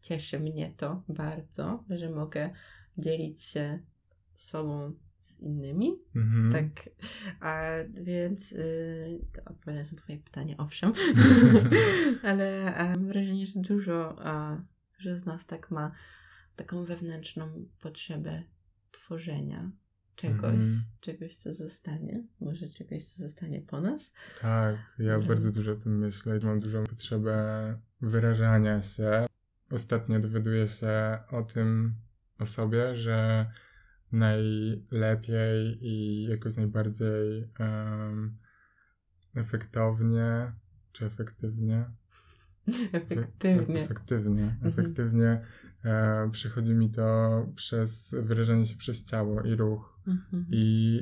cieszy 0.00 0.40
mnie 0.40 0.74
to 0.76 1.02
bardzo, 1.08 1.84
że 1.90 2.10
mogę 2.10 2.50
dzielić 2.98 3.40
się 3.42 3.78
sobą 4.34 4.92
z 5.18 5.38
innymi. 5.40 5.98
Mm 6.16 6.28
-hmm. 6.28 6.52
Tak, 6.52 6.90
a 7.40 7.70
więc 7.90 8.50
yy, 8.50 9.20
odpowiadając 9.46 9.92
na 9.92 9.98
Twoje 9.98 10.18
pytanie, 10.18 10.56
owszem, 10.58 10.92
ale 12.22 12.74
mam 12.76 13.06
wrażenie, 13.06 13.46
że 13.46 13.60
dużo, 13.60 14.16
a, 14.18 14.62
że 14.98 15.16
z 15.16 15.26
nas 15.26 15.46
tak 15.46 15.70
ma 15.70 15.92
taką 16.56 16.84
wewnętrzną 16.84 17.66
potrzebę 17.80 18.42
tworzenia 18.90 19.70
czegoś, 20.16 20.54
mm. 20.54 20.80
czegoś, 21.00 21.36
co 21.36 21.54
zostanie, 21.54 22.24
może 22.40 22.68
czegoś, 22.68 23.04
co 23.04 23.22
zostanie 23.22 23.60
po 23.60 23.80
nas. 23.80 24.12
Tak, 24.40 24.76
ja 24.98 25.20
że... 25.20 25.28
bardzo 25.28 25.52
dużo 25.52 25.72
o 25.72 25.76
tym 25.76 25.98
myślę 25.98 26.38
i 26.38 26.46
mam 26.46 26.60
dużą 26.60 26.84
potrzebę 26.84 27.78
wyrażania 28.00 28.82
się. 28.82 29.26
Ostatnio 29.70 30.20
dowiaduję 30.20 30.68
się 30.68 31.18
o 31.30 31.42
tym 31.42 31.94
o 32.38 32.46
sobie, 32.46 32.96
że 32.96 33.46
najlepiej 34.12 35.78
i 35.80 36.22
jakoś 36.30 36.56
najbardziej 36.56 37.48
um, 37.58 38.38
efektownie, 39.34 40.52
czy 40.92 41.06
efektywnie? 41.06 41.90
Efektywnie. 42.92 43.82
Efektywnie. 43.82 44.42
Mhm. 44.42 44.68
Efektywnie 44.68 45.40
e, 45.84 46.30
przychodzi 46.32 46.74
mi 46.74 46.90
to 46.90 47.46
przez 47.54 48.14
wyrażanie 48.22 48.66
się 48.66 48.76
przez 48.76 49.04
ciało 49.04 49.42
i 49.42 49.54
ruch. 49.54 50.00
Mhm. 50.06 50.46
I 50.50 51.00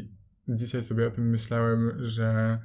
dzisiaj 0.48 0.82
sobie 0.82 1.06
o 1.06 1.10
tym 1.10 1.30
myślałem, 1.30 1.92
że 1.98 2.58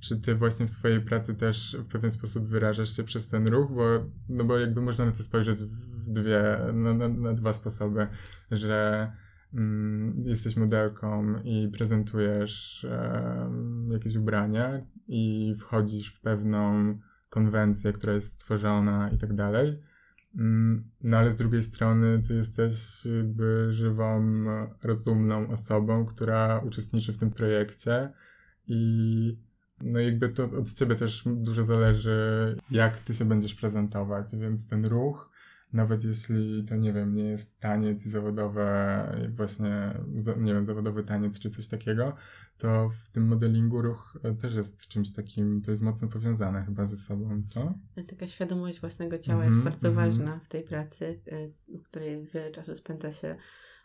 czy 0.00 0.20
ty 0.20 0.34
właśnie 0.34 0.66
w 0.66 0.70
swojej 0.70 1.00
pracy 1.00 1.34
też 1.34 1.76
w 1.80 1.88
pewien 1.88 2.10
sposób 2.10 2.48
wyrażasz 2.48 2.96
się 2.96 3.04
przez 3.04 3.28
ten 3.28 3.48
ruch, 3.48 3.72
bo, 3.72 4.10
no 4.28 4.44
bo 4.44 4.58
jakby 4.58 4.82
można 4.82 5.04
na 5.04 5.12
to 5.12 5.22
spojrzeć 5.22 5.58
w 5.64 6.12
dwie, 6.12 6.58
na, 6.72 6.94
na, 6.94 7.08
na 7.08 7.32
dwa 7.32 7.52
sposoby, 7.52 8.06
że 8.50 9.12
mm, 9.54 10.14
jesteś 10.26 10.56
modelką 10.56 11.42
i 11.44 11.70
prezentujesz 11.72 12.84
e, 12.84 13.50
jakieś 13.92 14.16
ubrania 14.16 14.86
i 15.08 15.54
wchodzisz 15.58 16.14
w 16.14 16.20
pewną 16.20 16.94
konwencję, 17.30 17.92
która 17.92 18.12
jest 18.12 18.32
stworzona 18.32 19.10
i 19.10 19.18
tak 19.18 19.34
dalej. 19.34 19.78
Mm, 20.38 20.90
no 21.00 21.16
ale 21.16 21.32
z 21.32 21.36
drugiej 21.36 21.62
strony 21.62 22.22
ty 22.22 22.34
jesteś 22.34 23.06
jakby 23.18 23.72
żywą, 23.72 24.44
rozumną 24.84 25.50
osobą, 25.50 26.06
która 26.06 26.58
uczestniczy 26.58 27.12
w 27.12 27.18
tym 27.18 27.30
projekcie 27.30 28.12
i 28.66 29.48
no 29.80 30.00
jakby 30.00 30.28
to 30.28 30.44
od 30.44 30.72
ciebie 30.72 30.96
też 30.96 31.22
dużo 31.26 31.64
zależy, 31.64 32.56
jak 32.70 32.96
ty 32.96 33.14
się 33.14 33.24
będziesz 33.24 33.54
prezentować, 33.54 34.36
więc 34.36 34.66
ten 34.66 34.84
ruch 34.84 35.30
nawet 35.72 36.04
jeśli 36.04 36.64
to 36.64 36.76
nie 36.76 36.92
wiem, 36.92 37.14
nie 37.14 37.24
jest 37.24 37.60
taniec 37.60 38.02
zawodowe, 38.02 39.28
właśnie, 39.36 39.94
nie 40.36 40.54
wiem, 40.54 40.66
zawodowy 40.66 41.04
taniec 41.04 41.40
czy 41.40 41.50
coś 41.50 41.68
takiego, 41.68 42.16
to 42.58 42.88
w 42.88 43.10
tym 43.10 43.26
modelingu 43.26 43.82
ruch 43.82 44.18
e, 44.22 44.34
też 44.34 44.54
jest 44.54 44.88
czymś 44.88 45.12
takim, 45.12 45.62
to 45.62 45.70
jest 45.70 45.82
mocno 45.82 46.08
powiązane 46.08 46.64
chyba 46.64 46.86
ze 46.86 46.96
sobą, 46.96 47.42
co? 47.42 47.74
Taka 48.06 48.26
świadomość 48.26 48.80
własnego 48.80 49.18
ciała 49.18 49.44
mm 49.44 49.52
-hmm, 49.52 49.56
jest 49.56 49.64
bardzo 49.64 49.88
mm 49.88 50.00
-hmm. 50.00 50.08
ważna 50.08 50.40
w 50.44 50.48
tej 50.48 50.62
pracy, 50.62 51.20
w 51.68 51.82
której 51.82 52.24
wiele 52.24 52.50
czasu 52.50 52.74
spędza 52.74 53.12
się 53.12 53.36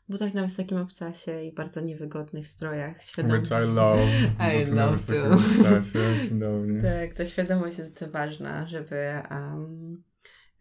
w 0.10 0.12
butach 0.12 0.34
na 0.34 0.44
wysokim 0.44 0.78
obcasie 0.78 1.44
i 1.44 1.54
bardzo 1.54 1.82
niewygodnych 1.82 2.48
strojach. 2.48 3.04
Świadom... 3.04 3.32
Which 3.32 3.52
I 3.52 3.76
love. 3.76 4.08
I 4.54 4.66
love 4.72 5.00
too. 5.14 5.34
Obcasie, 5.34 6.00
cudownie. 6.30 6.82
tak, 6.82 7.14
ta 7.14 7.26
świadomość 7.26 7.78
jest 7.78 8.06
ważna, 8.12 8.66
żeby 8.66 8.96
um, 9.32 10.04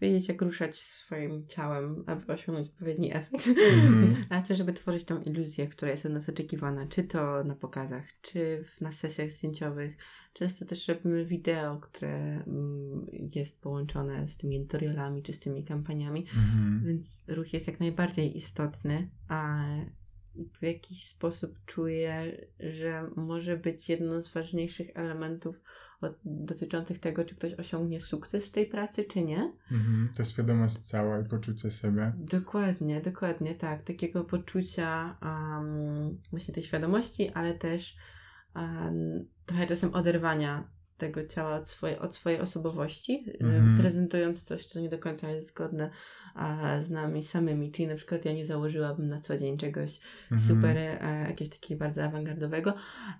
wiedzieć, 0.02 0.28
jak 0.28 0.42
ruszać 0.42 0.76
swoim 0.76 1.46
ciałem, 1.46 2.04
aby 2.06 2.32
osiągnąć 2.32 2.68
odpowiedni 2.68 3.14
efekt, 3.14 3.46
mm. 3.46 4.16
a 4.30 4.40
też, 4.40 4.58
żeby 4.58 4.72
tworzyć 4.72 5.04
tą 5.04 5.22
iluzję, 5.22 5.66
która 5.66 5.90
jest 5.90 6.06
od 6.06 6.12
nas 6.12 6.28
oczekiwana, 6.28 6.86
czy 6.86 7.04
to 7.04 7.44
na 7.44 7.54
pokazach, 7.54 8.04
czy 8.22 8.64
na 8.80 8.92
sesjach 8.92 9.30
zdjęciowych. 9.30 9.96
Często 10.32 10.64
też 10.64 10.88
robimy 10.88 11.26
wideo, 11.26 11.76
które 11.80 12.44
mm, 12.46 13.06
jest 13.34 13.60
połączone 13.60 14.28
z 14.28 14.36
tymi 14.36 14.60
tutorialami, 14.60 15.22
czy 15.22 15.32
z 15.32 15.38
tymi 15.38 15.64
kampaniami, 15.64 16.26
mm. 16.36 16.82
więc 16.86 17.18
ruch 17.28 17.52
jest 17.52 17.66
jak 17.66 17.80
najbardziej 17.80 18.36
istotny, 18.36 19.10
a 19.28 19.64
w 20.34 20.62
jakiś 20.62 21.04
sposób 21.04 21.58
czuję, 21.66 22.46
że 22.60 23.10
może 23.16 23.56
być 23.56 23.88
jedną 23.88 24.22
z 24.22 24.32
ważniejszych 24.32 24.90
elementów 24.94 25.60
dotyczących 26.24 26.98
tego, 26.98 27.24
czy 27.24 27.34
ktoś 27.34 27.54
osiągnie 27.54 28.00
sukces 28.00 28.48
w 28.48 28.52
tej 28.52 28.66
pracy, 28.66 29.04
czy 29.04 29.22
nie. 29.22 29.52
Mhm, 29.72 30.08
to 30.16 30.24
świadomość 30.24 30.76
ciała 30.76 31.20
i 31.20 31.24
poczucie 31.24 31.70
siebie. 31.70 32.12
Dokładnie, 32.16 33.00
dokładnie, 33.00 33.54
tak. 33.54 33.82
Takiego 33.82 34.24
poczucia 34.24 35.18
um, 35.22 36.20
właśnie 36.30 36.54
tej 36.54 36.62
świadomości, 36.62 37.30
ale 37.34 37.54
też 37.54 37.96
um, 38.56 39.28
trochę 39.46 39.66
czasem 39.66 39.94
oderwania 39.94 40.68
tego 41.02 41.26
ciała 41.26 41.54
od 41.54 41.68
swojej, 41.68 41.98
od 41.98 42.14
swojej 42.14 42.40
osobowości, 42.40 43.24
mm. 43.40 43.78
prezentując 43.80 44.44
coś, 44.44 44.66
co 44.66 44.80
nie 44.80 44.88
do 44.88 44.98
końca 44.98 45.30
jest 45.30 45.48
zgodne 45.48 45.90
a, 46.34 46.80
z 46.82 46.90
nami 46.90 47.22
samymi. 47.22 47.72
Czyli 47.72 47.88
na 47.88 47.94
przykład 47.94 48.24
ja 48.24 48.32
nie 48.32 48.46
założyłabym 48.46 49.06
na 49.06 49.20
co 49.20 49.38
dzień 49.38 49.58
czegoś 49.58 50.00
mm. 50.30 50.42
super, 50.42 50.76
e, 50.76 50.98
jakiegoś 51.28 51.54
takiego 51.54 51.78
bardzo 51.78 52.04
awangardowego, 52.04 52.74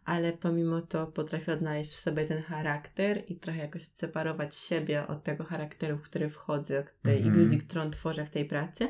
ale 0.04 0.32
pomimo 0.32 0.80
to 0.80 1.06
potrafię 1.06 1.52
odnaleźć 1.52 1.90
w 1.90 1.96
sobie 1.96 2.24
ten 2.24 2.42
charakter 2.42 3.22
i 3.28 3.36
trochę 3.36 3.58
jakoś 3.58 3.88
odseparować 3.88 4.54
siebie 4.54 5.06
od 5.06 5.22
tego 5.22 5.44
charakteru, 5.44 5.98
w 5.98 6.02
który 6.02 6.28
wchodzę, 6.28 6.80
od 6.80 7.02
tej 7.02 7.22
mm. 7.22 7.34
iluzji, 7.34 7.58
którą 7.58 7.90
tworzę 7.90 8.26
w 8.26 8.30
tej 8.30 8.44
pracy 8.44 8.88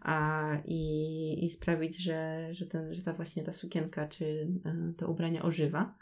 a, 0.00 0.48
i, 0.64 1.44
i 1.44 1.50
sprawić, 1.50 1.98
że, 1.98 2.48
że, 2.50 2.66
ten, 2.66 2.94
że 2.94 3.02
ta 3.02 3.12
właśnie 3.12 3.42
ta 3.42 3.52
sukienka 3.52 4.08
czy 4.08 4.48
e, 4.64 4.92
to 4.96 5.08
ubranie 5.08 5.42
ożywa 5.42 6.01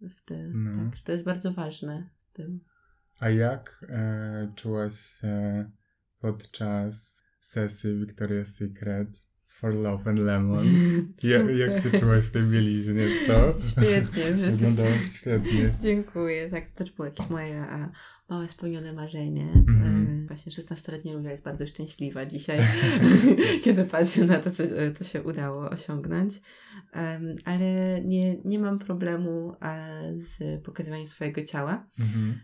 w 0.00 0.30
no. 0.54 0.90
tak, 0.90 1.00
to 1.00 1.12
jest 1.12 1.24
bardzo 1.24 1.52
ważne 1.52 2.10
w 2.18 2.32
tym. 2.32 2.60
A 3.18 3.30
jak 3.30 3.84
e, 3.88 4.52
czułaś 4.56 5.00
się 5.00 5.70
podczas 6.20 7.24
sesji 7.40 7.90
Victoria's 7.90 8.44
Secret 8.44 9.08
for 9.46 9.74
Love 9.74 10.10
and 10.10 10.18
Lemon? 10.18 10.66
Ja, 11.22 11.38
jak 11.50 11.82
się 11.82 12.00
czułaś 12.00 12.24
w 12.24 12.30
tej 12.30 12.42
bieliznie, 12.42 13.06
co? 13.26 13.54
Świetnie. 13.70 14.32
Wyglądałaś 14.32 15.12
świetnie. 15.12 15.74
Dziękuję. 15.80 16.50
Tak, 16.50 16.70
to 16.70 16.76
też 16.76 16.92
było 16.92 17.06
jakieś 17.06 17.30
moje 17.30 17.62
a, 17.62 17.90
małe 18.28 18.48
spełnione 18.48 18.92
marzenie. 18.92 19.46
Mm-hmm. 19.46 20.24
E, 20.24 20.26
właśnie 20.26 20.52
16-letnia 20.52 21.14
Lulia 21.14 21.30
jest 21.30 21.44
bardzo 21.44 21.66
szczęśliwa 21.66 22.26
dzisiaj, 22.26 22.60
kiedy 23.64 23.84
patrzę 23.84 24.24
na 24.24 24.38
to, 24.38 24.50
co, 24.50 24.62
co 24.94 25.04
się 25.04 25.22
udało 25.22 25.70
osiągnąć. 25.70 26.40
Um, 26.94 27.34
ale 27.44 28.00
nie, 28.04 28.36
nie 28.44 28.58
mam 28.58 28.78
problemu 28.78 29.56
z 30.14 30.64
pokazywaniem 30.64 31.06
swojego 31.06 31.44
ciała, 31.44 31.86
mm-hmm. 31.98 32.34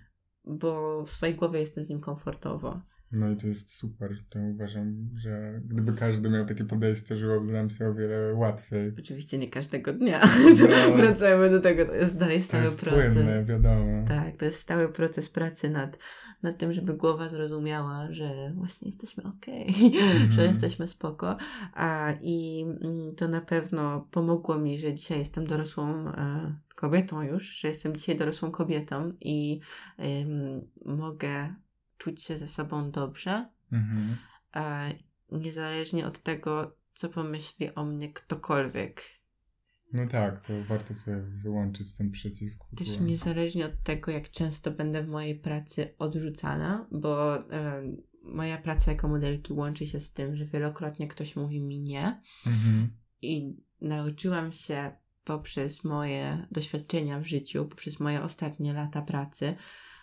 bo 0.45 1.05
w 1.05 1.11
swojej 1.11 1.35
głowie 1.35 1.61
jestem 1.61 1.85
z 1.85 1.89
nim 1.89 2.01
komfortowo. 2.01 2.81
No 3.13 3.31
i 3.31 3.37
to 3.37 3.47
jest 3.47 3.71
super. 3.71 4.17
To 4.29 4.39
uważam, 4.39 5.09
że 5.17 5.61
gdyby 5.65 5.93
każdy 5.93 6.31
miał 6.31 6.47
takie 6.47 6.65
podejście, 6.65 7.17
żyłoby 7.17 7.53
nam 7.53 7.71
się 7.71 7.89
o 7.89 7.95
wiele 7.95 8.35
łatwiej. 8.35 8.93
Oczywiście 8.99 9.39
nie 9.39 9.49
każdego 9.49 9.93
dnia 9.93 10.21
no, 10.61 10.97
wracamy 10.97 11.51
do 11.51 11.61
tego. 11.61 11.85
To 11.85 11.95
jest 11.95 12.19
dalej 12.19 12.43
stały 12.43 12.63
to 12.63 12.71
jest 12.71 12.81
proces. 12.81 13.15
Płynne, 13.15 13.45
wiadomo. 13.45 14.09
Tak, 14.09 14.37
to 14.37 14.45
jest 14.45 14.59
stały 14.59 14.89
proces 14.89 15.29
pracy 15.29 15.71
nad, 15.71 15.99
nad 16.43 16.59
tym, 16.59 16.73
żeby 16.73 16.95
głowa 16.95 17.29
zrozumiała, 17.29 18.07
że 18.11 18.53
właśnie 18.55 18.89
jesteśmy 18.89 19.23
okej, 19.25 19.63
okay, 19.63 20.17
mm. 20.17 20.33
że 20.33 20.47
jesteśmy 20.47 20.87
spoko. 20.87 21.37
A, 21.75 22.13
I 22.23 22.65
mm, 22.83 23.15
to 23.17 23.29
na 23.29 23.41
pewno 23.41 24.09
pomogło 24.11 24.59
mi, 24.59 24.79
że 24.79 24.95
dzisiaj 24.95 25.19
jestem 25.19 25.47
dorosłą 25.47 26.09
e, 26.09 26.55
kobietą 26.75 27.23
już, 27.23 27.45
że 27.45 27.69
jestem 27.69 27.97
dzisiaj 27.97 28.17
dorosłą 28.17 28.51
kobietą 28.51 29.11
i 29.21 29.61
mogę 30.85 31.55
czuć 32.03 32.23
się 32.23 32.39
ze 32.39 32.49
sobą 32.49 32.91
dobrze, 32.91 33.49
Mhm. 33.73 34.17
e, 34.57 34.95
niezależnie 35.33 36.07
od 36.07 36.23
tego, 36.23 36.77
co 36.95 37.09
pomyśli 37.09 37.75
o 37.75 37.85
mnie 37.85 38.13
ktokolwiek. 38.13 39.03
No 39.93 40.07
tak, 40.07 40.47
to 40.47 40.53
warto 40.69 40.95
sobie 40.95 41.17
wyłączyć 41.21 41.95
ten 41.95 42.11
przycisk. 42.11 42.65
Też 42.77 43.01
niezależnie 43.01 43.67
od 43.67 43.83
tego, 43.83 44.13
jak 44.13 44.31
często 44.31 44.71
będę 44.71 45.03
w 45.03 45.09
mojej 45.09 45.39
pracy 45.39 45.95
odrzucana, 45.99 46.87
bo 46.91 47.37
e, 47.37 47.83
moja 48.23 48.59
praca 48.59 48.91
jako 48.93 49.09
modelki 49.09 49.53
łączy 49.53 49.87
się 49.87 50.01
z 50.01 50.13
tym, 50.13 50.37
że 50.37 50.47
wielokrotnie 50.47 51.09
ktoś 51.09 51.37
mówi 51.37 51.61
mi 51.61 51.81
nie 51.81 52.21
Mhm. 52.47 52.97
i 53.23 53.57
nauczyłam 53.81 54.53
się 54.53 54.93
poprzez 55.25 55.85
moje 55.85 56.47
doświadczenia 56.51 57.21
w 57.21 57.25
życiu, 57.27 57.65
poprzez 57.67 58.01
moje 58.01 58.23
ostatnie 58.23 58.73
lata 58.73 59.03
pracy, 59.03 59.55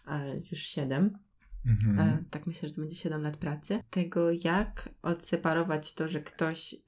e, 0.08 0.36
już 0.52 0.60
siedem, 0.60 1.18
Mhm. 1.66 2.00
e, 2.00 2.24
tak 2.30 2.48
myślę, 2.48 2.70
że 2.70 2.76
to 2.76 2.82
będzie 2.82 2.96
7 2.96 3.22
lat 3.22 3.38
pracy, 3.38 3.80
tego 3.90 4.32
jak 4.32 4.90
odseparować 5.02 5.94
to, 5.94 6.08
że 6.08 6.20
ktoś 6.22 6.74
e, 6.74 6.80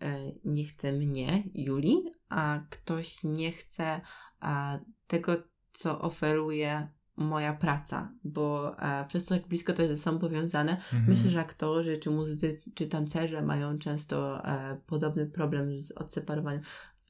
nie 0.45 0.65
chce 0.65 0.91
mnie, 0.91 1.43
Julii, 1.53 2.03
a 2.29 2.59
ktoś 2.69 3.23
nie 3.23 3.51
chce 3.51 4.01
a, 4.39 4.79
tego, 5.07 5.43
co 5.71 6.01
oferuje 6.01 6.87
moja 7.17 7.53
praca, 7.53 8.11
bo 8.23 8.75
e, 8.79 9.05
przez 9.07 9.25
to, 9.25 9.35
jak 9.35 9.47
blisko 9.47 9.73
to 9.73 9.81
jest 9.81 9.93
ze 9.95 10.03
sobą 10.03 10.19
powiązane, 10.19 10.71
Mhm. 10.71 11.05
myślę, 11.07 11.29
że 11.29 11.39
aktorzy, 11.39 11.97
czy 11.97 12.09
muzycy, 12.09 12.59
czy 12.75 12.87
tancerze 12.87 13.41
mają 13.41 13.77
często 13.79 14.45
e, 14.45 14.77
podobny 14.87 15.25
problem 15.25 15.81
z 15.81 15.91
odseparowaniem. 15.91 16.61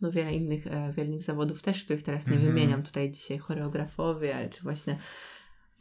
No 0.02 0.12
wiele 0.12 0.34
innych, 0.34 0.68
e, 0.68 0.92
wiele 0.94 1.10
innych 1.10 1.24
zawodów 1.24 1.62
też, 1.62 1.84
których 1.84 2.04
teraz 2.04 2.28
nie 2.28 2.36
Mhm. 2.36 2.54
wymieniam 2.54 2.84
tutaj 2.84 3.12
dzisiaj, 3.12 3.38
choreografowie, 3.38 4.50
czy 4.52 4.64
właśnie 4.64 4.98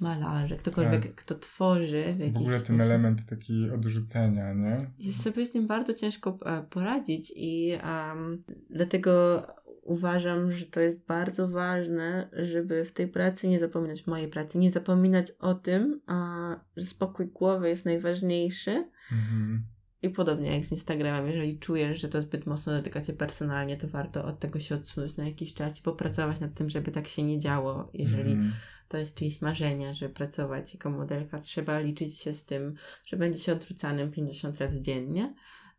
malarze, 0.01 0.57
ktokolwiek, 0.57 1.03
Tak. 1.03 1.15
kto 1.15 1.35
tworzy 1.35 2.05
w 2.13 2.17
W 2.17 2.21
jakiś 2.21 2.37
ogóle 2.37 2.57
ten 2.57 2.65
sposób. 2.65 2.81
element 2.81 3.27
taki 3.27 3.71
odrzucenia, 3.71 4.53
nie? 4.55 4.91
Jest 4.99 5.23
sobie 5.23 5.47
z 5.47 5.51
tym 5.53 5.67
bardzo 5.67 5.95
ciężko 5.95 6.39
e, 6.47 6.63
poradzić 6.71 7.33
i 7.37 7.73
em, 7.83 8.43
dlatego 8.71 9.43
uważam, 9.83 10.53
że 10.53 10.67
to 10.67 10.81
jest 10.81 11.07
bardzo 11.07 11.49
ważne, 11.49 12.29
żeby 12.33 12.85
w 12.85 12.93
tej 12.93 13.09
pracy 13.09 13.49
nie 13.49 13.59
zapominać, 13.61 14.03
w 14.03 14.07
mojej 14.07 14.29
pracy, 14.29 14.59
nie 14.59 14.71
zapominać 14.71 15.31
o 15.31 15.55
tym, 15.55 16.01
a, 16.07 16.51
że 16.77 16.87
spokój 16.87 17.27
głowy 17.27 17.69
jest 17.69 17.85
najważniejszy 17.85 18.71
Mhm. 19.13 19.63
I 20.03 20.11
podobnie 20.11 20.55
jak 20.55 20.65
z 20.65 20.73
Instagramem, 20.73 21.27
jeżeli 21.27 21.59
czujesz, 21.59 22.01
że 22.01 22.09
to 22.09 22.21
zbyt 22.21 22.47
mocno 22.47 22.73
dotyka 22.73 23.01
Cię 23.01 23.13
personalnie, 23.13 23.77
to 23.77 23.89
warto 23.89 24.25
od 24.25 24.39
tego 24.39 24.61
się 24.61 24.75
odsunąć 24.75 25.17
na 25.17 25.25
jakiś 25.25 25.55
czas 25.55 25.79
i 25.79 25.83
popracować 25.83 26.41
nad 26.41 26.55
tym, 26.55 26.69
żeby 26.69 26.91
tak 26.91 27.09
się 27.09 27.23
nie 27.23 27.39
działo, 27.39 27.91
jeżeli 27.95 28.33
Mhm. 28.33 28.53
to 28.89 28.99
jest 28.99 29.17
czyjeś 29.17 29.41
marzenie, 29.41 29.95
że 29.95 30.09
pracować 30.09 30.75
jako 30.75 30.91
modelka, 30.91 31.41
trzeba 31.41 31.79
liczyć 31.79 32.19
się 32.19 32.35
z 32.35 32.45
tym, 32.45 32.75
że 33.05 33.17
będzie 33.17 33.39
się 33.39 33.53
odrzucanym 33.53 34.11
50 34.11 34.59
razy 34.61 34.81
dziennie 34.81 35.35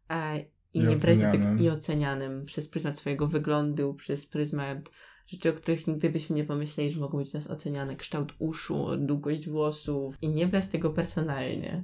e, 0.09 0.39
i, 0.39 0.45
I 0.73 0.81
nie 0.81 0.95
ocenianym. 0.95 1.59
i 1.59 1.69
ocenianym 1.69 2.45
przez 2.45 2.67
pryzmat 2.67 2.97
swojego 2.97 3.27
wyglądu, 3.27 3.93
przez 3.93 4.25
pryzmat 4.25 4.91
rzeczy, 5.27 5.49
o 5.49 5.53
których 5.53 5.87
nigdy 5.87 6.09
byśmy 6.09 6.35
nie 6.35 6.43
pomyśleli, 6.43 6.91
że 6.91 6.99
mogą 6.99 7.17
być 7.17 7.33
nas 7.33 7.49
oceniane, 7.49 7.95
kształt 7.95 8.33
uszu, 8.39 8.87
długość 8.97 9.49
włosów 9.49 10.17
i 10.21 10.29
nie 10.29 10.47
brać 10.47 10.67
tego 10.67 10.89
personalnie. 10.89 11.83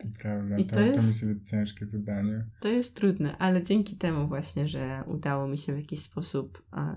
To 0.00 0.06
prawda, 0.18 0.58
I 0.58 0.64
to, 0.64 0.70
to 0.70 0.76
to, 0.76 0.80
jest- 0.86 1.06
musi 1.06 1.26
być 1.26 1.50
ciężkie 1.50 1.86
zadanie. 1.86 2.44
To 2.60 2.68
jest 2.68 2.94
trudne, 2.94 3.38
ale 3.38 3.62
dzięki 3.62 3.96
temu 3.96 4.28
właśnie, 4.28 4.68
że 4.68 5.02
udało 5.06 5.48
mi 5.48 5.58
się 5.58 5.72
w 5.74 5.76
jakiś 5.78 6.00
sposób 6.00 6.62
e, 6.76 6.96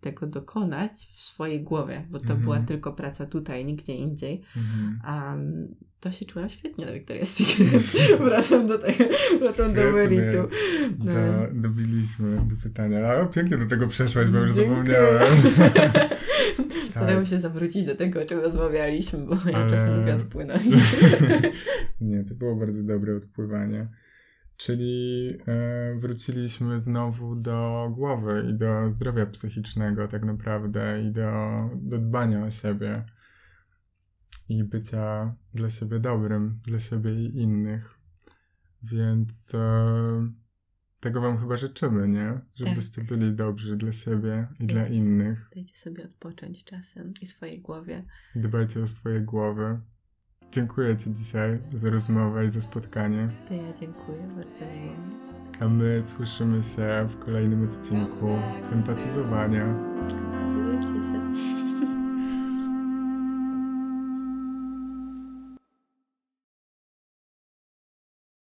tego 0.00 0.26
dokonać 0.26 0.92
w 1.16 1.20
swojej 1.20 1.62
głowie, 1.62 2.06
bo 2.10 2.18
to 2.18 2.22
Mhm. 2.24 2.40
była 2.40 2.60
tylko 2.60 2.92
praca 2.92 3.26
tutaj, 3.26 3.64
nigdzie 3.64 3.94
indziej, 3.94 4.42
Mhm. 4.56 5.00
Um, 5.32 5.74
to 6.02 6.12
się 6.12 6.24
czułam 6.24 6.48
świetnie 6.48 6.86
na 6.86 6.92
Victoria's 6.92 7.24
Secret. 7.24 7.82
wracam 8.28 8.66
do 8.66 8.78
tego, 8.78 9.04
wracam 9.40 9.74
do 9.74 9.92
meritu. 9.92 10.48
No. 10.98 11.12
Do, 11.14 11.48
dobiliśmy 11.52 12.36
do 12.36 12.56
pytania. 12.62 13.08
A 13.08 13.26
pięknie 13.26 13.56
do 13.56 13.66
tego 13.66 13.88
przeszłaś, 13.88 14.28
bo 14.28 14.38
już 14.38 14.52
Dziękuję. 14.52 14.76
zapomniałem. 14.76 15.32
Staramy 16.90 17.26
się 17.26 17.40
zawrócić 17.40 17.86
do 17.86 17.94
tego, 17.94 18.22
o 18.22 18.24
czym 18.24 18.40
rozmawialiśmy, 18.40 19.18
bo 19.18 19.34
ja 19.50 19.56
Ale- 19.56 19.70
czasem 19.70 19.96
lubię 19.96 20.14
odpłynąć. 20.14 20.64
Nie, 22.00 22.24
to 22.24 22.34
było 22.34 22.56
bardzo 22.56 22.82
dobre 22.82 23.16
odpływanie. 23.16 23.88
Czyli 24.56 25.28
e, 25.48 25.94
wróciliśmy 25.98 26.80
znowu 26.80 27.36
do 27.36 27.88
głowy 27.94 28.46
i 28.50 28.54
do 28.54 28.90
zdrowia 28.90 29.26
psychicznego 29.26 30.08
tak 30.08 30.24
naprawdę 30.24 31.02
i 31.02 31.12
do, 31.12 31.30
do 31.74 31.98
dbania 31.98 32.44
o 32.44 32.50
siebie 32.50 33.04
i 34.48 34.64
bycia 34.64 35.34
dla 35.54 35.70
siebie 35.70 36.00
dobrym, 36.00 36.60
dla 36.66 36.80
siebie 36.80 37.14
i 37.24 37.36
innych. 37.36 37.98
Więc 38.82 39.54
e, 39.54 40.30
tego 41.00 41.20
wam 41.20 41.38
chyba 41.38 41.56
życzymy, 41.56 42.08
nie? 42.08 42.40
Żebyście 42.54 43.02
byli 43.04 43.32
dobrzy 43.34 43.76
dla 43.76 43.92
siebie 43.92 44.48
i 44.60 44.66
dla 44.66 44.82
Dajcie- 44.82 44.94
innych. 44.94 45.50
Dajcie 45.54 45.76
sobie 45.76 46.04
odpocząć 46.04 46.64
czasem 46.64 47.12
i 47.22 47.26
swojej 47.26 47.60
głowie. 47.60 48.04
Dbajcie 48.34 48.82
o 48.82 48.86
swoje 48.86 49.20
głowy. 49.20 49.80
Dziękuję 50.52 50.96
Ci 50.96 51.12
dzisiaj 51.14 51.58
za 51.70 51.90
rozmowę 51.90 52.46
i 52.46 52.50
za 52.50 52.60
spotkanie. 52.60 53.28
To 53.48 53.54
ja 53.54 53.72
dziękuję, 53.72 54.28
bardzo 54.36 54.64
miło. 54.64 54.96
A 55.60 55.68
my 55.68 56.02
słyszymy 56.02 56.62
się 56.62 57.06
w 57.08 57.18
kolejnym 57.18 57.62
odcinku 57.62 58.28
empatyzowania. 58.72 59.74